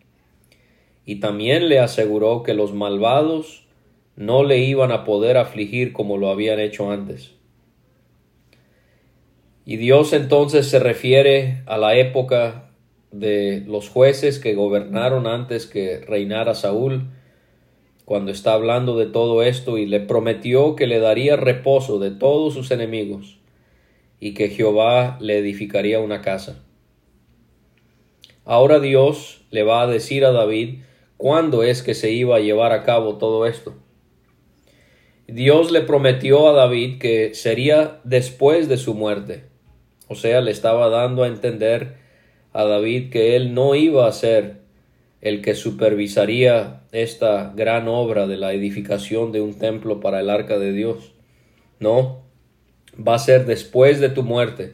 Y 1.05 1.19
también 1.19 1.67
le 1.67 1.79
aseguró 1.79 2.43
que 2.43 2.53
los 2.53 2.73
malvados 2.73 3.67
no 4.15 4.45
le 4.45 4.59
iban 4.59 4.93
a 4.93 5.03
poder 5.03 5.35
afligir 5.35 5.91
como 5.91 6.17
lo 6.17 6.29
habían 6.29 6.61
hecho 6.61 6.89
antes. 6.89 7.33
Y 9.65 9.77
Dios 9.77 10.11
entonces 10.11 10.67
se 10.67 10.79
refiere 10.79 11.63
a 11.65 11.77
la 11.77 11.95
época 11.95 12.71
de 13.11 13.63
los 13.65 13.89
jueces 13.89 14.39
que 14.39 14.55
gobernaron 14.55 15.27
antes 15.27 15.67
que 15.67 15.99
reinara 15.99 16.55
Saúl, 16.55 17.09
cuando 18.05 18.31
está 18.31 18.53
hablando 18.53 18.97
de 18.97 19.05
todo 19.05 19.43
esto 19.43 19.77
y 19.77 19.85
le 19.85 20.01
prometió 20.01 20.75
que 20.75 20.87
le 20.87 20.99
daría 20.99 21.37
reposo 21.37 21.99
de 21.99 22.11
todos 22.11 22.53
sus 22.53 22.71
enemigos 22.71 23.39
y 24.19 24.33
que 24.33 24.49
Jehová 24.49 25.17
le 25.21 25.37
edificaría 25.37 26.01
una 26.01 26.21
casa. 26.21 26.61
Ahora 28.43 28.81
Dios 28.81 29.45
le 29.51 29.63
va 29.63 29.83
a 29.83 29.87
decir 29.87 30.25
a 30.25 30.31
David 30.31 30.79
cuándo 31.15 31.63
es 31.63 31.81
que 31.81 31.93
se 31.93 32.11
iba 32.11 32.35
a 32.35 32.41
llevar 32.41 32.73
a 32.73 32.83
cabo 32.83 33.17
todo 33.17 33.45
esto. 33.45 33.73
Dios 35.27 35.71
le 35.71 35.81
prometió 35.81 36.49
a 36.49 36.53
David 36.53 36.99
que 36.99 37.33
sería 37.33 38.01
después 38.03 38.67
de 38.67 38.75
su 38.75 38.93
muerte. 38.93 39.52
O 40.13 40.15
sea, 40.15 40.41
le 40.41 40.51
estaba 40.51 40.89
dando 40.89 41.23
a 41.23 41.27
entender 41.27 41.95
a 42.53 42.65
David 42.65 43.09
que 43.09 43.35
él 43.35 43.55
no 43.55 43.73
iba 43.73 44.07
a 44.07 44.11
ser 44.11 44.57
el 45.21 45.41
que 45.41 45.55
supervisaría 45.55 46.83
esta 46.91 47.51
gran 47.55 47.87
obra 47.87 48.27
de 48.27 48.37
la 48.37 48.53
edificación 48.53 49.31
de 49.31 49.41
un 49.41 49.57
templo 49.57 50.01
para 50.01 50.19
el 50.19 50.29
arca 50.29 50.59
de 50.59 50.71
Dios. 50.71 51.13
No, 51.79 52.21
va 52.95 53.15
a 53.15 53.19
ser 53.19 53.47
después 53.47 53.99
de 53.99 54.09
tu 54.09 54.21
muerte. 54.21 54.73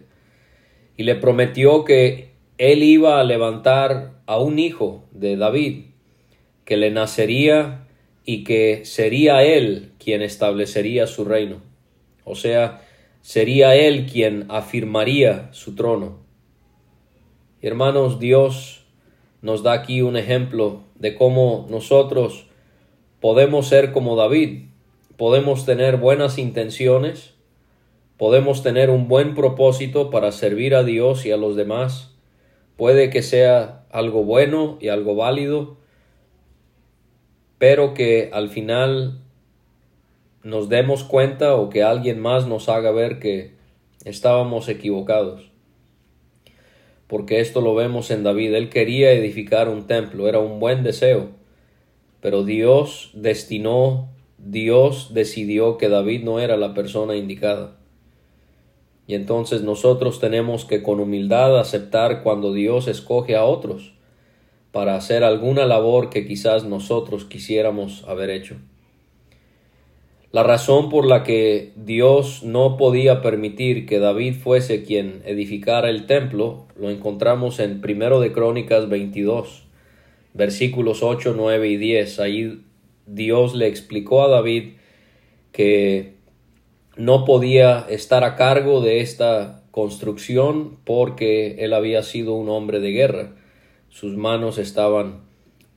Y 0.97 1.03
le 1.03 1.15
prometió 1.15 1.85
que 1.85 2.33
él 2.57 2.83
iba 2.83 3.21
a 3.21 3.23
levantar 3.23 4.19
a 4.25 4.39
un 4.39 4.59
hijo 4.59 5.05
de 5.11 5.37
David, 5.37 5.85
que 6.65 6.75
le 6.75 6.91
nacería 6.91 7.87
y 8.25 8.43
que 8.43 8.81
sería 8.83 9.41
él 9.45 9.93
quien 9.99 10.21
establecería 10.21 11.07
su 11.07 11.23
reino. 11.23 11.61
O 12.25 12.35
sea, 12.35 12.81
sería 13.21 13.75
él 13.75 14.05
quien 14.05 14.45
afirmaría 14.49 15.49
su 15.51 15.75
trono. 15.75 16.19
Hermanos, 17.61 18.19
Dios 18.19 18.85
nos 19.41 19.63
da 19.63 19.73
aquí 19.73 20.01
un 20.01 20.17
ejemplo 20.17 20.83
de 20.95 21.15
cómo 21.15 21.67
nosotros 21.69 22.47
podemos 23.19 23.67
ser 23.67 23.91
como 23.91 24.15
David, 24.15 24.65
podemos 25.17 25.65
tener 25.65 25.97
buenas 25.97 26.37
intenciones, 26.37 27.33
Podemos 28.19 28.63
tener 28.63 28.89
un 28.89 29.07
buen 29.07 29.33
propósito 29.33 30.09
para 30.09 30.33
servir 30.33 30.75
a 30.75 30.83
Dios 30.83 31.25
y 31.25 31.31
a 31.31 31.37
los 31.37 31.55
demás. 31.55 32.13
Puede 32.75 33.09
que 33.09 33.21
sea 33.21 33.85
algo 33.91 34.25
bueno 34.25 34.77
y 34.81 34.89
algo 34.89 35.15
válido, 35.15 35.77
pero 37.57 37.93
que 37.93 38.29
al 38.33 38.49
final 38.49 39.21
nos 40.43 40.69
demos 40.69 41.03
cuenta 41.03 41.55
o 41.55 41.69
que 41.69 41.83
alguien 41.83 42.19
más 42.19 42.47
nos 42.47 42.69
haga 42.69 42.91
ver 42.91 43.19
que 43.19 43.55
estábamos 44.05 44.69
equivocados. 44.69 45.49
Porque 47.07 47.39
esto 47.39 47.61
lo 47.61 47.75
vemos 47.75 48.11
en 48.11 48.23
David. 48.23 48.53
Él 48.53 48.69
quería 48.69 49.11
edificar 49.11 49.67
un 49.67 49.87
templo, 49.87 50.27
era 50.27 50.39
un 50.39 50.59
buen 50.59 50.83
deseo, 50.83 51.29
pero 52.21 52.43
Dios 52.43 53.11
destinó, 53.13 54.09
Dios 54.37 55.13
decidió 55.13 55.77
que 55.77 55.89
David 55.89 56.23
no 56.23 56.39
era 56.39 56.55
la 56.55 56.73
persona 56.73 57.15
indicada. 57.15 57.75
Y 59.07 59.15
entonces 59.15 59.63
nosotros 59.63 60.19
tenemos 60.19 60.65
que 60.65 60.83
con 60.83 60.99
humildad 60.99 61.59
aceptar 61.59 62.21
cuando 62.21 62.53
Dios 62.53 62.87
escoge 62.87 63.35
a 63.35 63.43
otros 63.43 63.93
para 64.71 64.95
hacer 64.95 65.23
alguna 65.23 65.65
labor 65.65 66.11
que 66.11 66.27
quizás 66.27 66.63
nosotros 66.63 67.25
quisiéramos 67.25 68.03
haber 68.07 68.29
hecho. 68.29 68.57
La 70.31 70.43
razón 70.43 70.89
por 70.89 71.07
la 71.07 71.23
que 71.23 71.73
Dios 71.75 72.43
no 72.43 72.77
podía 72.77 73.23
permitir 73.23 73.87
que 73.87 73.97
David 73.97 74.35
fuese 74.35 74.83
quien 74.83 75.23
edificara 75.25 75.89
el 75.89 76.05
templo 76.05 76.67
lo 76.75 76.91
encontramos 76.91 77.59
en 77.59 77.81
Primero 77.81 78.19
de 78.19 78.31
Crónicas 78.31 78.87
22, 78.89 79.63
versículos 80.35 81.01
8, 81.01 81.33
9 81.35 81.69
y 81.69 81.77
10. 81.77 82.19
Ahí 82.19 82.61
Dios 83.07 83.55
le 83.55 83.67
explicó 83.67 84.23
a 84.23 84.27
David 84.27 84.73
que 85.51 86.13
no 86.95 87.25
podía 87.25 87.87
estar 87.89 88.23
a 88.23 88.35
cargo 88.35 88.81
de 88.81 89.01
esta 89.01 89.63
construcción 89.71 90.77
porque 90.85 91.65
él 91.65 91.73
había 91.73 92.03
sido 92.03 92.35
un 92.35 92.49
hombre 92.49 92.79
de 92.79 92.91
guerra. 92.91 93.35
Sus 93.89 94.15
manos 94.15 94.59
estaban 94.59 95.21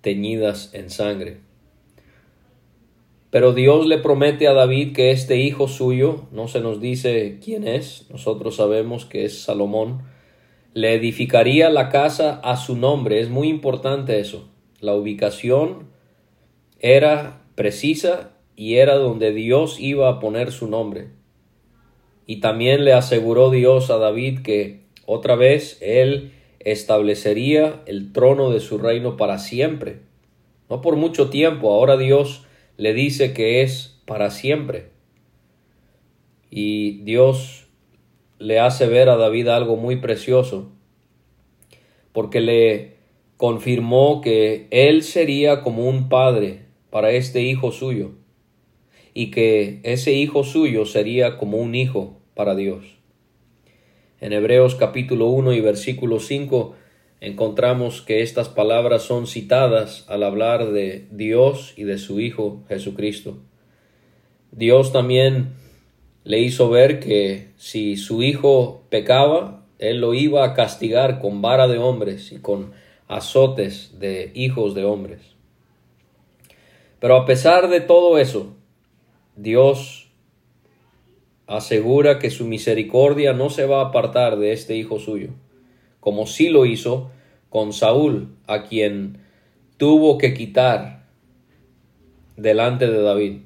teñidas 0.02 0.74
en 0.74 0.90
sangre. 0.90 1.38
Pero 3.32 3.54
Dios 3.54 3.86
le 3.86 3.96
promete 3.96 4.46
a 4.46 4.52
David 4.52 4.92
que 4.92 5.10
este 5.10 5.38
hijo 5.38 5.66
suyo, 5.66 6.26
no 6.32 6.48
se 6.48 6.60
nos 6.60 6.82
dice 6.82 7.38
quién 7.42 7.66
es, 7.66 8.04
nosotros 8.10 8.56
sabemos 8.56 9.06
que 9.06 9.24
es 9.24 9.40
Salomón, 9.40 10.02
le 10.74 10.92
edificaría 10.92 11.70
la 11.70 11.88
casa 11.88 12.40
a 12.44 12.58
su 12.58 12.76
nombre. 12.76 13.20
Es 13.20 13.30
muy 13.30 13.48
importante 13.48 14.20
eso. 14.20 14.50
La 14.80 14.92
ubicación 14.94 15.88
era 16.78 17.40
precisa 17.54 18.32
y 18.54 18.74
era 18.74 18.96
donde 18.96 19.32
Dios 19.32 19.80
iba 19.80 20.10
a 20.10 20.20
poner 20.20 20.52
su 20.52 20.68
nombre. 20.68 21.08
Y 22.26 22.40
también 22.40 22.84
le 22.84 22.92
aseguró 22.92 23.48
Dios 23.48 23.90
a 23.90 23.96
David 23.96 24.40
que 24.42 24.82
otra 25.06 25.36
vez 25.36 25.78
él 25.80 26.32
establecería 26.60 27.80
el 27.86 28.12
trono 28.12 28.50
de 28.50 28.60
su 28.60 28.76
reino 28.76 29.16
para 29.16 29.38
siempre. 29.38 30.00
No 30.68 30.82
por 30.82 30.96
mucho 30.96 31.30
tiempo, 31.30 31.72
ahora 31.72 31.96
Dios 31.96 32.44
le 32.76 32.94
dice 32.94 33.32
que 33.32 33.62
es 33.62 34.00
para 34.06 34.30
siempre. 34.30 34.90
Y 36.50 37.02
Dios 37.02 37.66
le 38.38 38.60
hace 38.60 38.86
ver 38.86 39.08
a 39.08 39.16
David 39.16 39.48
algo 39.48 39.76
muy 39.76 39.96
precioso, 39.96 40.70
porque 42.12 42.40
le 42.40 42.96
confirmó 43.36 44.20
que 44.20 44.66
él 44.70 45.02
sería 45.02 45.62
como 45.62 45.88
un 45.88 46.08
padre 46.08 46.60
para 46.90 47.10
este 47.12 47.42
hijo 47.42 47.72
suyo 47.72 48.12
y 49.14 49.30
que 49.30 49.80
ese 49.82 50.12
hijo 50.12 50.44
suyo 50.44 50.86
sería 50.86 51.38
como 51.38 51.58
un 51.58 51.74
hijo 51.74 52.20
para 52.34 52.54
Dios. 52.54 52.84
En 54.20 54.32
Hebreos 54.32 54.74
capítulo 54.74 55.26
1 55.26 55.52
y 55.54 55.60
versículo 55.60 56.20
5 56.20 56.76
encontramos 57.22 58.02
que 58.02 58.20
estas 58.20 58.48
palabras 58.48 59.02
son 59.02 59.28
citadas 59.28 60.04
al 60.08 60.24
hablar 60.24 60.72
de 60.72 61.06
Dios 61.12 61.72
y 61.76 61.84
de 61.84 61.96
su 61.98 62.18
Hijo 62.18 62.64
Jesucristo. 62.68 63.38
Dios 64.50 64.92
también 64.92 65.52
le 66.24 66.40
hizo 66.40 66.68
ver 66.68 66.98
que 66.98 67.50
si 67.56 67.96
su 67.96 68.24
Hijo 68.24 68.82
pecaba, 68.88 69.64
Él 69.78 70.00
lo 70.00 70.14
iba 70.14 70.44
a 70.44 70.54
castigar 70.54 71.20
con 71.20 71.42
vara 71.42 71.68
de 71.68 71.78
hombres 71.78 72.32
y 72.32 72.38
con 72.38 72.72
azotes 73.06 74.00
de 74.00 74.32
hijos 74.34 74.74
de 74.74 74.82
hombres. 74.82 75.20
Pero 76.98 77.14
a 77.14 77.24
pesar 77.24 77.68
de 77.68 77.80
todo 77.80 78.18
eso, 78.18 78.52
Dios 79.36 80.10
asegura 81.46 82.18
que 82.18 82.30
su 82.30 82.46
misericordia 82.46 83.32
no 83.32 83.48
se 83.48 83.64
va 83.64 83.82
a 83.82 83.86
apartar 83.86 84.38
de 84.38 84.50
este 84.50 84.74
hijo 84.74 84.98
suyo, 84.98 85.28
como 86.02 86.26
sí 86.26 86.48
lo 86.48 86.66
hizo 86.66 87.12
con 87.48 87.72
Saúl, 87.72 88.34
a 88.48 88.64
quien 88.64 89.18
tuvo 89.76 90.18
que 90.18 90.34
quitar 90.34 91.04
delante 92.36 92.88
de 92.90 93.00
David. 93.00 93.42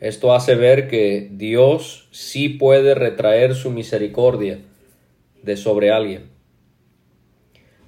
Esto 0.00 0.34
hace 0.34 0.54
ver 0.54 0.88
que 0.88 1.30
Dios 1.32 2.08
sí 2.10 2.50
puede 2.50 2.94
retraer 2.94 3.54
su 3.54 3.70
misericordia 3.70 4.58
de 5.42 5.56
sobre 5.56 5.90
alguien. 5.90 6.28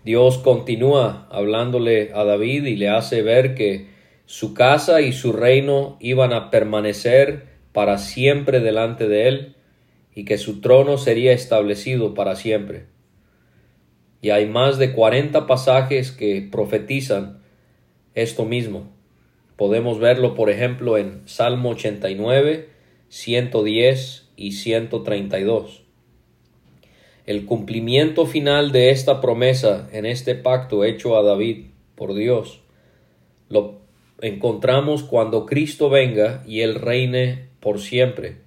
Dios 0.02 0.38
continúa 0.38 1.28
hablándole 1.30 2.10
a 2.14 2.24
David 2.24 2.64
y 2.64 2.76
le 2.76 2.88
hace 2.88 3.20
ver 3.20 3.54
que 3.54 3.88
su 4.24 4.54
casa 4.54 5.02
y 5.02 5.12
su 5.12 5.34
reino 5.34 5.98
iban 6.00 6.32
a 6.32 6.50
permanecer 6.50 7.48
para 7.72 7.98
siempre 7.98 8.60
delante 8.60 9.08
de 9.08 9.28
él 9.28 9.56
y 10.14 10.24
que 10.24 10.38
su 10.38 10.62
trono 10.62 10.96
sería 10.96 11.32
establecido 11.32 12.14
para 12.14 12.34
siempre. 12.34 12.93
Y 14.24 14.30
hay 14.30 14.46
más 14.46 14.78
de 14.78 14.92
cuarenta 14.92 15.46
pasajes 15.46 16.10
que 16.10 16.48
profetizan 16.50 17.42
esto 18.14 18.46
mismo. 18.46 18.90
Podemos 19.56 19.98
verlo, 19.98 20.34
por 20.34 20.48
ejemplo, 20.48 20.96
en 20.96 21.28
Salmo 21.28 21.68
89, 21.72 22.70
110 23.10 24.30
y 24.34 24.52
132. 24.52 25.82
El 27.26 27.44
cumplimiento 27.44 28.24
final 28.24 28.72
de 28.72 28.92
esta 28.92 29.20
promesa 29.20 29.90
en 29.92 30.06
este 30.06 30.34
pacto 30.34 30.84
hecho 30.84 31.18
a 31.18 31.22
David 31.22 31.66
por 31.94 32.14
Dios 32.14 32.62
lo 33.50 33.82
encontramos 34.22 35.02
cuando 35.02 35.44
Cristo 35.44 35.90
venga 35.90 36.42
y 36.46 36.62
Él 36.62 36.76
reine 36.76 37.50
por 37.60 37.78
siempre. 37.78 38.38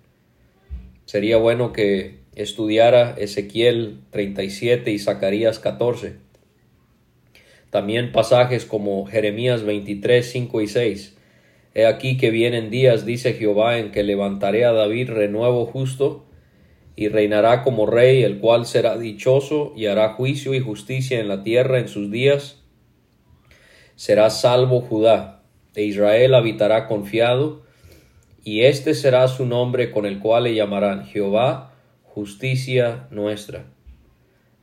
Sería 1.06 1.38
bueno 1.38 1.72
que 1.72 2.26
estudiara 2.38 3.15
Ezequiel 3.17 4.02
37 4.12 4.91
y 4.91 5.00
Zacarías 5.00 5.58
14. 5.58 6.17
También 7.71 8.12
pasajes 8.12 8.63
como 8.65 9.08
Jeremías 9.08 9.63
23, 9.63 10.30
5 10.30 10.62
y 10.62 10.67
6. 10.67 11.17
He 11.73 11.88
aquí 11.88 12.17
que 12.17 12.30
vienen 12.30 12.69
días, 12.69 13.08
dice 13.08 13.34
Jehová, 13.34 13.80
en 13.80 13.91
que 13.91 14.04
levantaré 14.04 14.65
a 14.65 14.71
David 14.71 15.10
renuevo 15.10 15.65
justo, 15.65 16.28
y 16.95 17.08
reinará 17.08 17.63
como 17.63 17.88
rey, 17.88 18.21
el 18.21 18.38
cual 18.38 18.67
será 18.67 19.00
dichoso, 19.00 19.73
y 19.76 19.88
hará 19.88 20.10
juicio 20.10 20.54
y 20.54 20.60
justicia 20.60 21.19
en 21.19 21.28
la 21.28 21.41
tierra 21.41 21.80
en 21.80 21.88
sus 21.88 22.12
días. 22.12 22.62
Será 23.95 24.30
salvo 24.30 24.82
Judá, 24.82 25.41
e 25.73 25.86
Israel 25.86 26.36
habitará 26.36 26.86
confiado, 26.86 27.63
y 28.43 28.62
este 28.62 28.93
será 28.93 29.28
su 29.28 29.47
nombre 29.47 29.89
con 29.89 30.06
el 30.06 30.19
cual 30.19 30.43
le 30.43 30.54
llamarán 30.54 31.06
Jehová, 31.06 31.66
justicia 32.17 33.08
nuestra. 33.12 33.67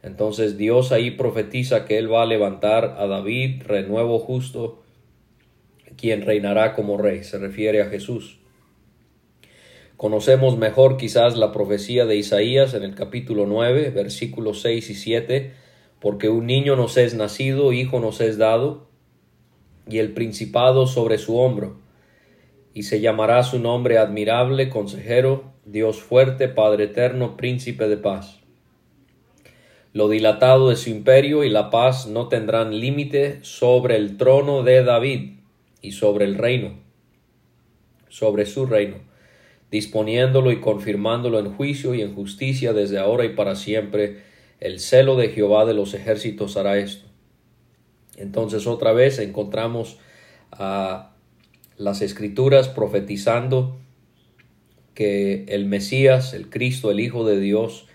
Entonces 0.02 0.58
Dios 0.58 0.90
ahí 0.90 1.12
profetiza 1.12 1.84
que 1.84 1.98
Él 1.98 2.12
va 2.12 2.24
a 2.24 2.26
levantar 2.26 2.96
a 2.98 3.06
David, 3.06 3.62
renuevo 3.64 4.18
justo, 4.18 4.82
quien 5.96 6.22
reinará 6.22 6.74
como 6.74 6.98
rey. 6.98 7.22
Se 7.22 7.38
refiere 7.38 7.80
a 7.80 7.86
Jesús. 7.86 8.40
Conocemos 9.96 10.58
mejor 10.58 10.96
quizás 10.96 11.36
la 11.36 11.52
profecía 11.52 12.06
de 12.06 12.16
Isaías 12.16 12.74
en 12.74 12.82
el 12.82 12.96
capítulo 12.96 13.46
9, 13.46 13.90
versículos 13.90 14.60
6 14.60 14.90
y 14.90 14.94
7, 14.96 15.52
porque 16.00 16.30
un 16.30 16.46
niño 16.46 16.74
nos 16.74 16.96
es 16.96 17.14
nacido, 17.14 17.72
hijo 17.72 18.00
nos 18.00 18.20
es 18.20 18.36
dado, 18.36 18.88
y 19.88 19.98
el 19.98 20.12
principado 20.12 20.88
sobre 20.88 21.18
su 21.18 21.38
hombro, 21.38 21.76
y 22.74 22.82
se 22.82 23.00
llamará 23.00 23.42
su 23.44 23.58
nombre 23.58 23.96
admirable, 23.96 24.68
consejero, 24.68 25.52
Dios 25.64 26.02
fuerte, 26.02 26.48
Padre 26.48 26.84
eterno, 26.84 27.36
príncipe 27.36 27.88
de 27.88 27.96
paz 27.96 28.44
lo 29.94 30.08
dilatado 30.08 30.70
de 30.70 30.76
su 30.76 30.90
imperio 30.90 31.44
y 31.44 31.50
la 31.50 31.70
paz 31.70 32.08
no 32.08 32.28
tendrán 32.28 32.78
límite 32.78 33.38
sobre 33.42 33.94
el 33.94 34.16
trono 34.16 34.64
de 34.64 34.82
David 34.82 35.34
y 35.80 35.92
sobre 35.92 36.24
el 36.24 36.34
reino, 36.34 36.80
sobre 38.08 38.44
su 38.44 38.66
reino, 38.66 38.96
disponiéndolo 39.70 40.50
y 40.50 40.60
confirmándolo 40.60 41.38
en 41.38 41.54
juicio 41.54 41.94
y 41.94 42.02
en 42.02 42.12
justicia 42.12 42.72
desde 42.72 42.98
ahora 42.98 43.24
y 43.24 43.36
para 43.36 43.54
siempre. 43.54 44.22
El 44.58 44.80
celo 44.80 45.14
de 45.14 45.28
Jehová 45.28 45.64
de 45.64 45.74
los 45.74 45.94
ejércitos 45.94 46.56
hará 46.56 46.76
esto. 46.76 47.06
Entonces 48.16 48.66
otra 48.66 48.92
vez 48.92 49.20
encontramos 49.20 49.98
a 50.50 51.13
las 51.76 52.02
escrituras 52.02 52.68
profetizando 52.68 53.78
que 54.94 55.44
el 55.48 55.66
Mesías, 55.66 56.34
el 56.34 56.50
Cristo, 56.50 56.90
el 56.90 57.00
Hijo 57.00 57.26
de 57.26 57.40
Dios, 57.40 57.86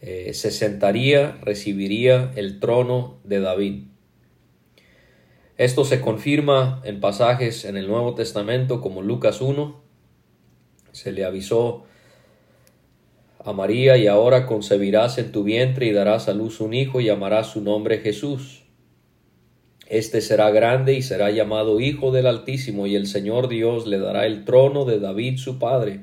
eh, 0.00 0.32
se 0.34 0.50
sentaría, 0.50 1.38
recibiría 1.42 2.32
el 2.36 2.60
trono 2.60 3.18
de 3.24 3.40
David. 3.40 3.82
Esto 5.56 5.84
se 5.84 6.00
confirma 6.00 6.80
en 6.84 7.00
pasajes 7.00 7.64
en 7.64 7.76
el 7.76 7.88
Nuevo 7.88 8.14
Testamento 8.14 8.80
como 8.80 9.02
Lucas 9.02 9.40
1. 9.40 9.82
Se 10.92 11.10
le 11.10 11.24
avisó 11.24 11.84
a 13.44 13.52
María 13.52 13.96
y 13.96 14.06
ahora 14.06 14.46
concebirás 14.46 15.18
en 15.18 15.32
tu 15.32 15.42
vientre 15.42 15.86
y 15.86 15.92
darás 15.92 16.28
a 16.28 16.34
luz 16.34 16.60
un 16.60 16.74
hijo 16.74 17.00
y 17.00 17.06
llamarás 17.06 17.48
su 17.48 17.60
nombre 17.60 17.98
Jesús. 17.98 18.67
Este 19.88 20.20
será 20.20 20.50
grande 20.50 20.94
y 20.94 21.02
será 21.02 21.30
llamado 21.30 21.80
Hijo 21.80 22.12
del 22.12 22.26
Altísimo 22.26 22.86
y 22.86 22.94
el 22.94 23.06
Señor 23.06 23.48
Dios 23.48 23.86
le 23.86 23.98
dará 23.98 24.26
el 24.26 24.44
trono 24.44 24.84
de 24.84 25.00
David 25.00 25.38
su 25.38 25.58
padre 25.58 26.02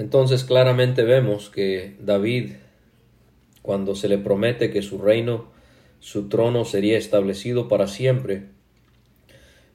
entonces 0.00 0.44
claramente 0.44 1.02
vemos 1.02 1.50
que 1.50 1.94
David, 2.00 2.52
cuando 3.60 3.94
se 3.94 4.08
le 4.08 4.16
promete 4.16 4.70
que 4.70 4.80
su 4.80 4.96
reino, 4.96 5.50
su 5.98 6.30
trono 6.30 6.64
sería 6.64 6.96
establecido 6.96 7.68
para 7.68 7.86
siempre, 7.86 8.46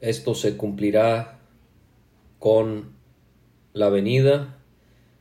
esto 0.02 0.34
se 0.34 0.58
cumplirá 0.58 1.38
con 2.40 2.94
la 3.74 3.90
venida 3.90 4.58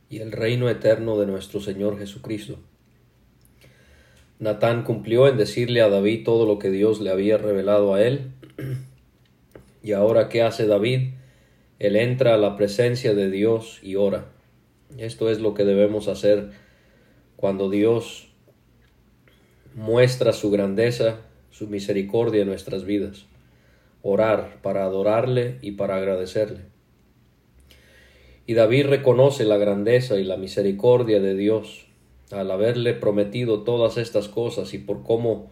y 0.09 0.21
el 0.21 0.31
reino 0.31 0.69
eterno 0.69 1.19
de 1.19 1.27
nuestro 1.27 1.59
Señor 1.59 1.99
Jesucristo. 1.99 2.57
Natán 4.37 4.83
cumplió 4.83 5.27
en 5.29 5.37
decirle 5.37 5.81
a 5.81 5.89
David 5.89 6.25
todo 6.25 6.45
lo 6.45 6.59
que 6.59 6.69
Dios 6.69 6.99
le 6.99 7.09
había 7.09 7.37
revelado 7.37 7.93
a 7.93 8.01
él. 8.01 8.31
Y 9.81 9.93
ahora, 9.93 10.29
¿qué 10.29 10.41
hace 10.41 10.67
David? 10.67 11.11
Él 11.79 11.95
entra 11.95 12.33
a 12.33 12.37
la 12.37 12.57
presencia 12.57 13.13
de 13.13 13.29
Dios 13.29 13.79
y 13.81 13.95
ora. 13.95 14.25
Esto 14.97 15.29
es 15.29 15.39
lo 15.39 15.53
que 15.53 15.63
debemos 15.63 16.07
hacer 16.07 16.49
cuando 17.35 17.69
Dios 17.69 18.29
muestra 19.73 20.33
su 20.33 20.51
grandeza, 20.51 21.21
su 21.51 21.67
misericordia 21.67 22.41
en 22.41 22.47
nuestras 22.47 22.83
vidas. 22.83 23.27
Orar 24.01 24.61
para 24.61 24.83
adorarle 24.83 25.59
y 25.61 25.71
para 25.71 25.97
agradecerle. 25.97 26.61
Y 28.45 28.53
David 28.53 28.87
reconoce 28.87 29.45
la 29.45 29.57
grandeza 29.57 30.17
y 30.17 30.23
la 30.23 30.37
misericordia 30.37 31.19
de 31.19 31.35
Dios 31.35 31.84
al 32.31 32.49
haberle 32.51 32.93
prometido 32.93 33.63
todas 33.63 33.97
estas 33.97 34.27
cosas 34.27 34.73
y 34.73 34.79
por 34.79 35.03
cómo 35.03 35.49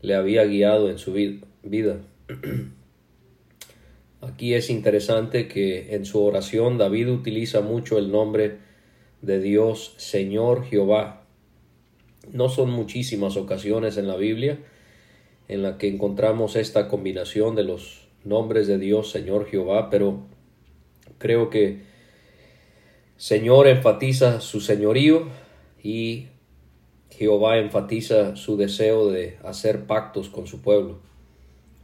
le 0.00 0.14
había 0.14 0.44
guiado 0.44 0.90
en 0.90 0.98
su 0.98 1.12
vida. 1.12 2.00
Aquí 4.20 4.54
es 4.54 4.68
interesante 4.68 5.46
que 5.46 5.94
en 5.94 6.04
su 6.04 6.22
oración 6.22 6.76
David 6.76 7.08
utiliza 7.08 7.60
mucho 7.60 7.98
el 7.98 8.10
nombre 8.10 8.58
de 9.22 9.40
Dios 9.40 9.94
Señor 9.96 10.64
Jehová. 10.64 11.22
No 12.32 12.48
son 12.48 12.70
muchísimas 12.70 13.36
ocasiones 13.36 13.96
en 13.96 14.08
la 14.08 14.16
Biblia 14.16 14.58
en 15.46 15.62
la 15.62 15.78
que 15.78 15.88
encontramos 15.88 16.56
esta 16.56 16.88
combinación 16.88 17.54
de 17.54 17.64
los 17.64 18.08
nombres 18.24 18.66
de 18.66 18.78
Dios 18.78 19.10
Señor 19.10 19.46
Jehová, 19.46 19.88
pero 19.88 20.26
creo 21.18 21.48
que 21.48 21.82
Señor 23.16 23.66
enfatiza 23.66 24.40
su 24.40 24.60
señorío 24.60 25.28
y 25.82 26.26
Jehová 27.10 27.58
enfatiza 27.58 28.36
su 28.36 28.56
deseo 28.56 29.10
de 29.10 29.38
hacer 29.44 29.86
pactos 29.86 30.28
con 30.28 30.46
su 30.46 30.60
pueblo. 30.60 30.98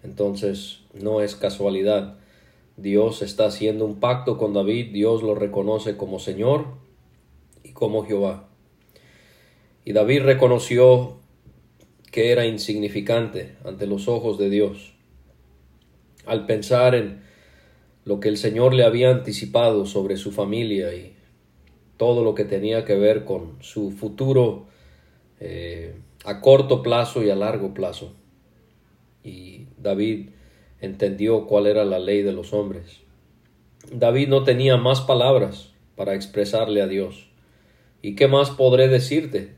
Entonces 0.03 0.81
no 0.93 1.21
es 1.21 1.35
casualidad. 1.35 2.19
Dios 2.77 3.23
está 3.23 3.47
haciendo 3.47 3.85
un 3.85 4.01
pacto 4.01 4.37
con 4.37 4.53
David, 4.53 4.93
Dios 4.93 5.23
lo 5.23 5.35
reconoce 5.35 5.97
como 5.97 6.19
Señor 6.19 6.85
como 7.75 8.07
Jehová. 8.07 8.49
Y 9.85 9.93
David 9.93 10.23
reconoció 10.23 11.19
que 12.11 12.33
era 12.33 12.47
insignificante 12.47 13.57
ante 13.65 13.87
los 13.87 14.09
ojos 14.09 14.39
de 14.39 14.49
Dios. 14.49 14.95
Al 16.25 16.47
pensar 16.47 16.95
en 16.95 17.23
lo 18.07 18.21
que 18.21 18.31
el 18.31 18.39
Señor 18.39 18.73
le 18.73 18.85
había 18.85 19.11
anticipado 19.11 19.85
sobre 19.85 20.17
su 20.17 20.33
familia 20.33 20.95
y 20.95 21.14
todo 21.97 22.25
lo 22.25 22.35
que 22.35 22.45
tenía 22.45 22.85
que 22.85 22.97
ver 22.97 23.25
con 23.25 23.57
su 23.61 23.91
futuro 23.91 24.67
eh, 25.41 25.95
a 26.25 26.41
corto 26.41 26.83
plazo 26.83 27.23
y 27.23 27.31
a 27.31 27.37
largo 27.37 27.75
plazo. 27.75 28.13
Y 29.23 29.67
David 29.79 30.31
entendió 30.81 31.47
cuál 31.47 31.67
era 31.67 31.85
la 31.85 31.99
ley 31.99 32.23
de 32.23 32.33
los 32.33 32.53
hombres. 32.53 33.01
David 33.93 34.29
no 34.29 34.45
tenía 34.45 34.77
más 34.77 35.01
palabras 35.03 35.73
para 35.97 36.15
expresarle 36.15 36.83
a 36.83 36.87
Dios. 36.87 37.29
¿Y 38.03 38.17
qué 38.17 38.29
más 38.29 38.51
podré 38.51 38.89
decirte? 38.89 39.55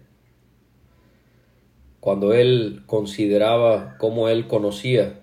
Cuando 2.01 2.35
él 2.35 2.83
consideraba 2.87 3.97
cómo 3.99 4.29
él 4.29 4.47
conocía 4.47 5.21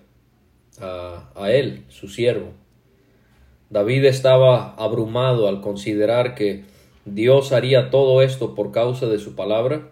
a, 0.78 1.30
a 1.34 1.52
él, 1.52 1.84
su 1.88 2.08
siervo. 2.08 2.52
David 3.70 4.04
estaba 4.04 4.74
abrumado 4.74 5.48
al 5.48 5.60
considerar 5.60 6.34
que 6.34 6.64
Dios 7.06 7.52
haría 7.52 7.90
todo 7.90 8.22
esto 8.22 8.54
por 8.54 8.72
causa 8.72 9.06
de 9.06 9.18
su 9.18 9.34
palabra, 9.34 9.90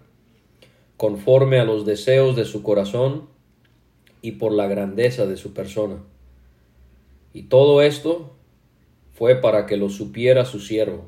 conforme 0.97 1.59
a 1.59 1.65
los 1.65 1.85
deseos 1.85 2.37
de 2.37 2.47
su 2.47 2.63
corazón 2.63 3.29
y 4.23 4.33
por 4.33 4.53
la 4.53 4.67
grandeza 4.67 5.27
de 5.27 5.37
su 5.37 5.53
persona. 5.53 5.99
Y 7.35 7.45
todo 7.45 7.83
esto 7.83 8.33
fue 9.13 9.37
para 9.37 9.67
que 9.67 9.77
lo 9.77 9.91
supiera 9.91 10.47
su 10.47 10.59
siervo. 10.59 11.05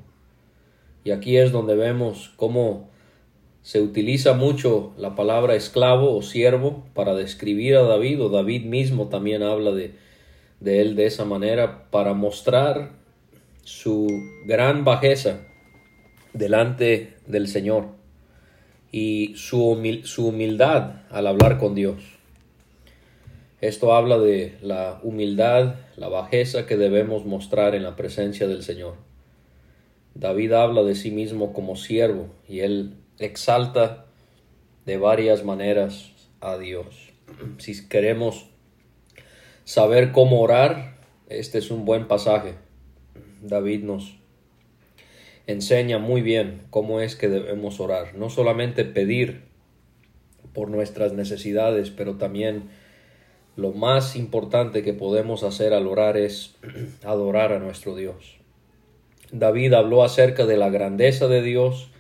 Y 1.04 1.10
aquí 1.10 1.38
es 1.38 1.52
donde 1.52 1.74
vemos 1.74 2.32
cómo 2.36 2.90
se 3.62 3.80
utiliza 3.80 4.34
mucho 4.34 4.92
la 4.98 5.14
palabra 5.14 5.54
esclavo 5.54 6.14
o 6.14 6.20
siervo 6.20 6.84
para 6.92 7.14
describir 7.14 7.76
a 7.76 7.82
David, 7.82 8.22
o 8.22 8.28
David 8.28 8.66
mismo 8.66 9.08
también 9.08 9.42
habla 9.42 9.72
de, 9.72 9.94
de 10.60 10.82
él 10.82 10.96
de 10.96 11.06
esa 11.06 11.24
manera 11.24 11.88
para 11.90 12.12
mostrar 12.12 12.92
su 13.62 14.06
gran 14.46 14.84
bajeza 14.84 15.46
delante 16.34 17.14
del 17.26 17.48
Señor 17.48 17.86
y 18.92 19.34
su, 19.36 20.02
su 20.04 20.28
humildad 20.28 21.02
al 21.10 21.26
hablar 21.26 21.58
con 21.58 21.74
Dios. 21.74 22.02
Esto 23.60 23.94
habla 23.94 24.18
de 24.18 24.58
la 24.60 25.00
humildad, 25.02 25.76
la 25.96 26.08
bajeza 26.08 26.66
que 26.66 26.76
debemos 26.76 27.24
mostrar 27.24 27.74
en 27.74 27.82
la 27.82 27.96
presencia 27.96 28.46
del 28.46 28.62
Señor. 28.62 28.96
David 30.14 30.52
habla 30.52 30.82
de 30.82 30.94
sí 30.94 31.10
mismo 31.10 31.52
como 31.54 31.76
siervo 31.76 32.28
y 32.46 32.60
él 32.60 32.94
exalta 33.18 34.04
de 34.84 34.98
varias 34.98 35.44
maneras 35.44 36.12
a 36.40 36.58
Dios. 36.58 37.12
Si 37.58 37.88
queremos 37.88 38.46
saber 39.64 40.12
cómo 40.12 40.40
orar, 40.40 40.98
este 41.28 41.58
es 41.58 41.70
un 41.70 41.84
buen 41.84 42.06
pasaje. 42.06 42.56
David 43.40 43.84
nos 43.84 44.18
enseña 45.46 45.98
muy 45.98 46.22
bien 46.22 46.62
cómo 46.70 47.00
es 47.00 47.16
que 47.16 47.28
debemos 47.28 47.80
orar. 47.80 48.14
No 48.14 48.30
solamente 48.30 48.84
pedir 48.84 49.42
por 50.52 50.70
nuestras 50.70 51.12
necesidades, 51.12 51.90
pero 51.90 52.14
también 52.14 52.70
lo 53.56 53.72
más 53.72 54.16
importante 54.16 54.82
que 54.82 54.94
podemos 54.94 55.42
hacer 55.42 55.74
al 55.74 55.86
orar 55.86 56.16
es 56.16 56.56
adorar 57.04 57.52
a 57.52 57.58
nuestro 57.58 57.94
Dios. 57.94 58.36
David 59.32 59.74
habló 59.74 60.04
acerca 60.04 60.46
de 60.46 60.56
la 60.56 60.70
grandeza 60.70 61.28
de 61.28 61.42
Dios, 61.42 61.90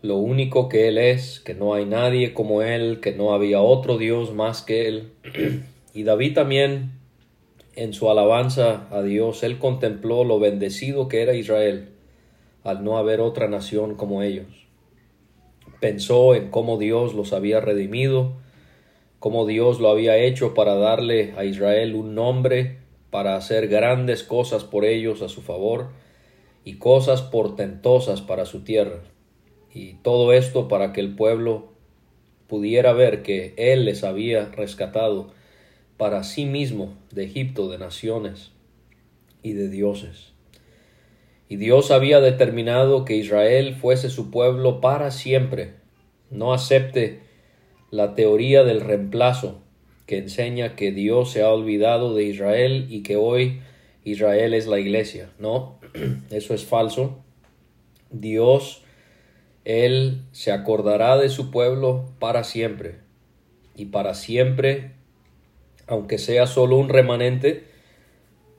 lo 0.00 0.16
único 0.16 0.68
que 0.68 0.88
Él 0.88 0.98
es, 0.98 1.40
que 1.40 1.54
no 1.54 1.74
hay 1.74 1.86
nadie 1.86 2.34
como 2.34 2.62
Él, 2.62 3.00
que 3.00 3.12
no 3.12 3.32
había 3.32 3.60
otro 3.60 3.98
Dios 3.98 4.32
más 4.32 4.62
que 4.62 4.88
Él. 4.88 5.12
Y 5.96 6.02
David 6.02 6.34
también, 6.34 6.90
en 7.76 7.92
su 7.92 8.10
alabanza 8.10 8.88
a 8.90 9.00
Dios, 9.02 9.44
Él 9.44 9.60
contempló 9.60 10.24
lo 10.24 10.40
bendecido 10.40 11.06
que 11.06 11.22
era 11.22 11.34
Israel 11.34 11.93
al 12.64 12.82
no 12.82 12.98
haber 12.98 13.20
otra 13.20 13.46
nación 13.46 13.94
como 13.94 14.22
ellos. 14.22 14.66
Pensó 15.80 16.34
en 16.34 16.50
cómo 16.50 16.78
Dios 16.78 17.14
los 17.14 17.32
había 17.32 17.60
redimido, 17.60 18.32
cómo 19.20 19.46
Dios 19.46 19.80
lo 19.80 19.90
había 19.90 20.16
hecho 20.16 20.54
para 20.54 20.74
darle 20.74 21.34
a 21.36 21.44
Israel 21.44 21.94
un 21.94 22.14
nombre, 22.14 22.78
para 23.10 23.36
hacer 23.36 23.68
grandes 23.68 24.24
cosas 24.24 24.64
por 24.64 24.84
ellos 24.84 25.22
a 25.22 25.28
su 25.28 25.42
favor 25.42 25.90
y 26.64 26.74
cosas 26.78 27.22
portentosas 27.22 28.22
para 28.22 28.46
su 28.46 28.64
tierra. 28.64 29.02
Y 29.72 29.94
todo 29.94 30.32
esto 30.32 30.68
para 30.68 30.92
que 30.92 31.00
el 31.00 31.14
pueblo 31.14 31.68
pudiera 32.48 32.92
ver 32.92 33.22
que 33.22 33.54
Él 33.56 33.84
les 33.84 34.04
había 34.04 34.46
rescatado 34.46 35.32
para 35.96 36.24
sí 36.24 36.44
mismo 36.44 36.94
de 37.12 37.24
Egipto, 37.24 37.70
de 37.70 37.78
naciones 37.78 38.52
y 39.42 39.52
de 39.52 39.68
dioses. 39.68 40.33
Y 41.48 41.56
Dios 41.56 41.90
había 41.90 42.20
determinado 42.20 43.04
que 43.04 43.16
Israel 43.16 43.74
fuese 43.74 44.08
su 44.08 44.30
pueblo 44.30 44.80
para 44.80 45.10
siempre. 45.10 45.74
No 46.30 46.52
acepte 46.52 47.20
la 47.90 48.14
teoría 48.14 48.64
del 48.64 48.80
reemplazo 48.80 49.60
que 50.06 50.18
enseña 50.18 50.76
que 50.76 50.92
Dios 50.92 51.30
se 51.30 51.42
ha 51.42 51.50
olvidado 51.50 52.14
de 52.14 52.24
Israel 52.24 52.86
y 52.90 53.02
que 53.02 53.16
hoy 53.16 53.60
Israel 54.04 54.54
es 54.54 54.66
la 54.66 54.78
iglesia. 54.78 55.30
No, 55.38 55.78
eso 56.30 56.54
es 56.54 56.64
falso. 56.64 57.22
Dios, 58.10 58.82
Él 59.64 60.22
se 60.32 60.52
acordará 60.52 61.16
de 61.16 61.28
su 61.28 61.50
pueblo 61.50 62.04
para 62.18 62.44
siempre. 62.44 62.96
Y 63.76 63.86
para 63.86 64.14
siempre, 64.14 64.92
aunque 65.86 66.18
sea 66.18 66.46
solo 66.46 66.76
un 66.76 66.88
remanente, 66.88 67.64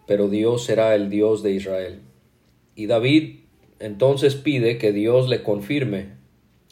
pero 0.07 0.27
Dios 0.27 0.65
será 0.65 0.95
el 0.95 1.09
Dios 1.09 1.41
de 1.41 1.51
Israel. 1.51 2.01
Y 2.75 2.87
David 2.87 3.39
entonces 3.79 4.35
pide 4.35 4.77
que 4.77 4.91
Dios 4.91 5.29
le 5.29 5.43
confirme 5.43 6.15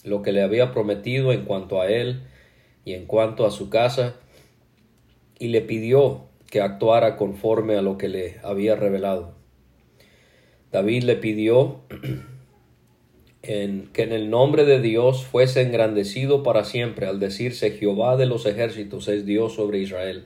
lo 0.04 0.22
que 0.22 0.34
le 0.34 0.42
había 0.42 0.72
prometido 0.72 1.32
en 1.32 1.46
cuanto 1.46 1.82
a 1.82 1.88
él 1.88 2.24
y 2.86 2.94
en 2.94 3.06
cuanto 3.06 3.46
a 3.46 3.52
su 3.52 3.70
casa, 3.70 4.16
y 5.40 5.48
le 5.48 5.62
pidió 5.62 6.26
que 6.50 6.62
actuara 6.62 7.16
conforme 7.16 7.76
a 7.78 7.82
lo 7.82 7.98
que 7.98 8.10
le 8.10 8.40
había 8.44 8.76
revelado. 8.76 9.36
David 10.72 11.04
le 11.04 11.16
pidió 11.16 11.80
que 13.42 14.04
en 14.04 14.12
el 14.12 14.30
nombre 14.30 14.66
de 14.66 14.82
Dios 14.82 15.24
fuese 15.24 15.62
engrandecido 15.62 16.44
para 16.44 16.66
siempre, 16.66 17.08
al 17.08 17.20
decirse 17.20 17.72
Jehová 17.72 18.18
de 18.18 18.26
los 18.26 18.46
ejércitos 18.46 19.08
es 19.08 19.26
Dios 19.26 19.56
sobre 19.56 19.80
Israel. 19.80 20.26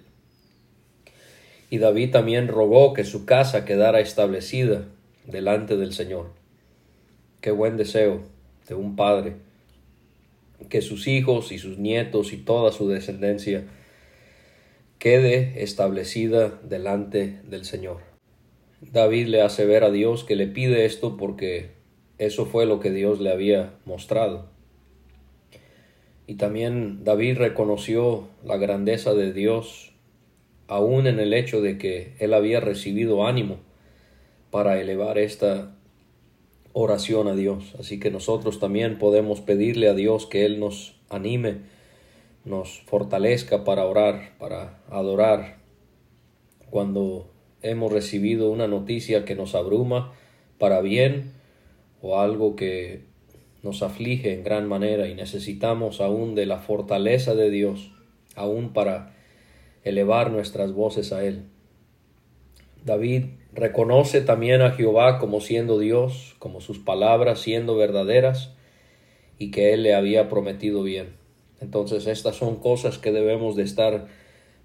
Y 1.69 1.77
David 1.77 2.11
también 2.11 2.47
rogó 2.47 2.93
que 2.93 3.03
su 3.03 3.25
casa 3.25 3.65
quedara 3.65 3.99
establecida 3.99 4.87
delante 5.27 5.75
del 5.77 5.93
Señor. 5.93 6.31
Qué 7.41 7.51
buen 7.51 7.77
deseo 7.77 8.21
de 8.67 8.75
un 8.75 8.95
padre 8.95 9.35
que 10.69 10.81
sus 10.81 11.07
hijos 11.07 11.51
y 11.51 11.59
sus 11.59 11.77
nietos 11.77 12.33
y 12.33 12.37
toda 12.37 12.71
su 12.71 12.87
descendencia 12.87 13.65
quede 14.97 15.61
establecida 15.61 16.59
delante 16.63 17.39
del 17.43 17.65
Señor. 17.65 17.97
David 18.81 19.27
le 19.27 19.41
hace 19.41 19.65
ver 19.65 19.83
a 19.83 19.91
Dios 19.91 20.23
que 20.23 20.35
le 20.35 20.47
pide 20.47 20.85
esto 20.85 21.17
porque 21.17 21.71
eso 22.17 22.45
fue 22.45 22.65
lo 22.65 22.79
que 22.79 22.91
Dios 22.91 23.19
le 23.19 23.31
había 23.31 23.73
mostrado. 23.85 24.49
Y 26.25 26.35
también 26.35 27.03
David 27.03 27.37
reconoció 27.37 28.27
la 28.43 28.57
grandeza 28.57 29.13
de 29.13 29.33
Dios 29.33 29.91
aún 30.67 31.07
en 31.07 31.19
el 31.19 31.33
hecho 31.33 31.61
de 31.61 31.77
que 31.77 32.13
él 32.19 32.33
había 32.33 32.59
recibido 32.59 33.25
ánimo 33.27 33.66
para 34.51 34.79
elevar 34.79 35.17
esta 35.17 35.75
oración 36.73 37.27
a 37.27 37.35
Dios. 37.35 37.75
Así 37.79 37.99
que 37.99 38.11
nosotros 38.11 38.59
también 38.59 38.99
podemos 38.99 39.41
pedirle 39.41 39.89
a 39.89 39.93
Dios 39.93 40.25
que 40.25 40.45
Él 40.45 40.59
nos 40.59 40.95
anime, 41.09 41.57
nos 42.45 42.81
fortalezca 42.85 43.63
para 43.63 43.85
orar, 43.85 44.33
para 44.37 44.79
adorar. 44.89 45.57
Cuando 46.69 47.29
hemos 47.61 47.91
recibido 47.91 48.51
una 48.51 48.67
noticia 48.67 49.25
que 49.25 49.35
nos 49.35 49.55
abruma 49.55 50.13
para 50.57 50.81
bien 50.81 51.31
o 52.01 52.19
algo 52.19 52.55
que 52.55 53.01
nos 53.63 53.81
aflige 53.81 54.33
en 54.33 54.43
gran 54.43 54.67
manera 54.67 55.07
y 55.07 55.15
necesitamos 55.15 55.99
aún 55.99 56.35
de 56.35 56.45
la 56.45 56.59
fortaleza 56.59 57.35
de 57.35 57.49
Dios, 57.49 57.91
aún 58.35 58.71
para 58.71 59.15
elevar 59.83 60.31
nuestras 60.31 60.73
voces 60.73 61.11
a 61.11 61.23
Él. 61.23 61.45
David 62.85 63.25
reconoce 63.57 64.21
también 64.21 64.61
a 64.61 64.71
Jehová 64.71 65.17
como 65.17 65.41
siendo 65.41 65.79
Dios, 65.79 66.35
como 66.37 66.61
sus 66.61 66.77
palabras 66.77 67.41
siendo 67.41 67.75
verdaderas 67.75 68.53
y 69.39 69.49
que 69.49 69.73
Él 69.73 69.81
le 69.81 69.95
había 69.95 70.29
prometido 70.29 70.83
bien. 70.83 71.15
Entonces 71.59 72.05
estas 72.05 72.35
son 72.35 72.57
cosas 72.57 72.99
que 72.99 73.11
debemos 73.11 73.55
de 73.55 73.63
estar 73.63 74.07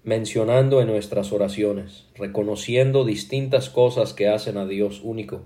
mencionando 0.03 0.79
en 0.79 0.87
nuestras 0.87 1.33
oraciones, 1.33 2.05
reconociendo 2.15 3.03
distintas 3.03 3.69
cosas 3.69 4.13
que 4.13 4.27
hacen 4.27 4.57
a 4.57 4.67
Dios 4.67 5.01
único. 5.03 5.41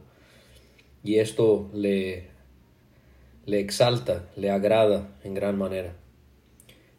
Y 1.05 1.19
esto 1.19 1.69
le, 1.73 2.27
le 3.45 3.61
exalta, 3.61 4.25
le 4.35 4.51
agrada 4.51 5.15
en 5.23 5.35
gran 5.35 5.57
manera. 5.57 5.93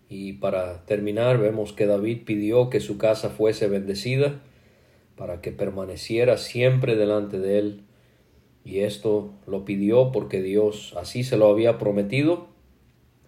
Y 0.09 0.35
para 0.35 0.87
terminar, 0.87 1.37
vemos 1.37 1.75
que 1.75 1.85
David 1.85 2.21
pidió 2.25 2.71
que 2.71 2.81
su 2.81 2.97
casa 2.97 3.29
fuese 3.29 3.69
bendecida 3.69 4.41
para 5.19 5.41
que 5.41 5.51
permaneciera 5.53 6.39
siempre 6.39 6.97
delante 6.97 7.39
de 7.39 7.59
él. 7.59 7.83
Y 8.65 8.81
esto 8.81 9.33
lo 9.47 9.65
pidió 9.65 10.13
porque 10.13 10.41
Dios 10.41 10.95
así 10.97 11.25
se 11.25 11.37
lo 11.37 11.49
había 11.49 11.79
prometido 11.79 12.49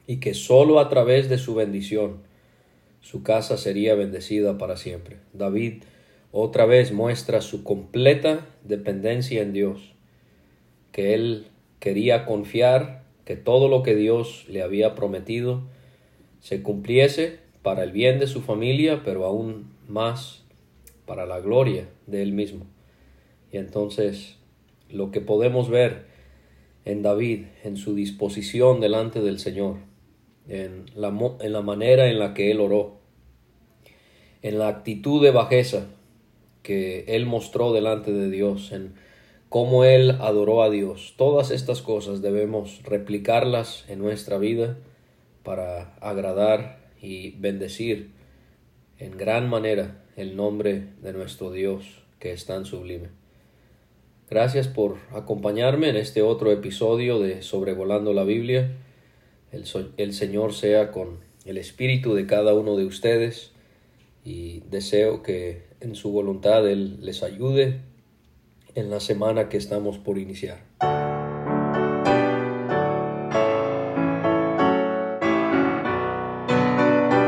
y 0.07 0.19
que 0.21 0.35
sólo 0.35 0.79
a 0.79 0.89
través 0.89 1.29
de 1.29 1.39
su 1.39 1.55
bendición 1.55 2.19
su 3.01 3.23
casa 3.23 3.57
sería 3.57 3.95
bendecida 3.95 4.59
para 4.59 4.77
siempre. 4.77 5.17
David 5.33 5.83
otra 6.33 6.65
vez 6.65 6.93
muestra 6.93 7.41
su 7.41 7.65
completa 7.65 8.47
dependencia 8.63 9.43
en 9.43 9.53
Dios, 9.53 9.95
que 10.93 11.15
él 11.15 11.47
quería 11.81 12.25
confiar 12.25 13.03
que 13.25 13.37
todo 13.37 13.69
lo 13.69 13.83
que 13.83 13.97
Dios 13.97 14.45
le 14.49 14.63
había 14.63 14.95
prometido 14.95 15.63
se 16.41 16.63
cumpliese 16.63 17.39
para 17.63 17.83
el 17.83 17.93
bien 17.93 18.19
de 18.19 18.27
su 18.27 18.43
familia, 18.43 19.03
pero 19.05 19.25
aún 19.25 19.73
más 19.89 20.40
para 21.11 21.27
la 21.27 21.41
gloria 21.41 21.89
de 22.07 22.23
Él 22.23 22.31
mismo. 22.31 22.69
Y 23.51 23.57
entonces 23.57 24.37
lo 24.89 25.11
que 25.11 25.21
podemos 25.21 25.69
ver 25.69 26.07
en 26.85 27.03
David, 27.03 27.47
en 27.65 27.77
su 27.77 27.97
disposición 27.97 28.81
delante 28.81 29.21
del 29.21 29.41
Señor, 29.41 29.79
en 30.47 30.87
la, 30.95 31.09
en 31.41 31.53
la 31.53 31.63
manera 31.63 32.07
en 32.07 32.21
la 32.21 32.33
que 32.33 32.53
Él 32.53 32.61
oró, 32.61 33.01
en 34.43 34.61
la 34.61 34.69
actitud 34.69 35.21
de 35.21 35.33
bajeza 35.33 35.89
que 36.63 37.01
Él 37.09 37.27
mostró 37.27 37.73
delante 37.73 38.13
de 38.13 38.31
Dios, 38.31 38.71
en 38.71 38.95
cómo 39.49 39.83
Él 39.83 40.13
adoró 40.21 40.63
a 40.63 40.71
Dios. 40.71 41.15
Todas 41.17 41.51
estas 41.51 41.83
cosas 41.83 42.23
debemos 42.23 42.85
replicarlas 42.85 43.85
en 43.89 43.99
nuestra 43.99 44.39
vida 44.39 44.79
para 45.43 45.97
agradar 45.97 46.79
y 47.03 47.33
bendecir 47.33 48.13
en 49.01 49.19
gran 49.19 49.51
manera 49.51 50.05
el 50.21 50.37
nombre 50.37 50.85
de 51.03 51.13
nuestro 51.13 51.51
Dios 51.51 52.03
que 52.19 52.33
es 52.33 52.45
tan 52.45 52.67
sublime. 52.67 53.09
Gracias 54.29 54.69
por 54.69 54.99
acompañarme 55.13 55.89
en 55.89 55.97
este 55.97 56.23
otro 56.23 56.53
episodio 56.53 57.19
de 57.19 57.43
Sobrevolando 57.43 58.13
la 58.13 58.25
Biblia. 58.25 58.77
El, 59.51 59.65
el, 59.97 60.13
Señor 60.13 60.53
sea 60.53 60.93
con 60.93 61.19
el 61.45 61.57
espíritu 61.57 62.15
de 62.15 62.27
cada 62.27 62.55
uno 62.55 62.77
de 62.77 62.85
ustedes 62.85 63.53
y 64.25 64.61
deseo 64.71 65.23
que 65.23 65.65
en 65.81 65.95
su 65.95 66.13
voluntad 66.13 66.69
Él 66.69 66.99
les 67.01 67.23
ayude 67.23 67.81
en 68.75 68.91
la 68.91 69.01
semana 69.01 69.49
que 69.49 69.57
estamos 69.57 69.99
por 69.99 70.19
iniciar. 70.19 70.70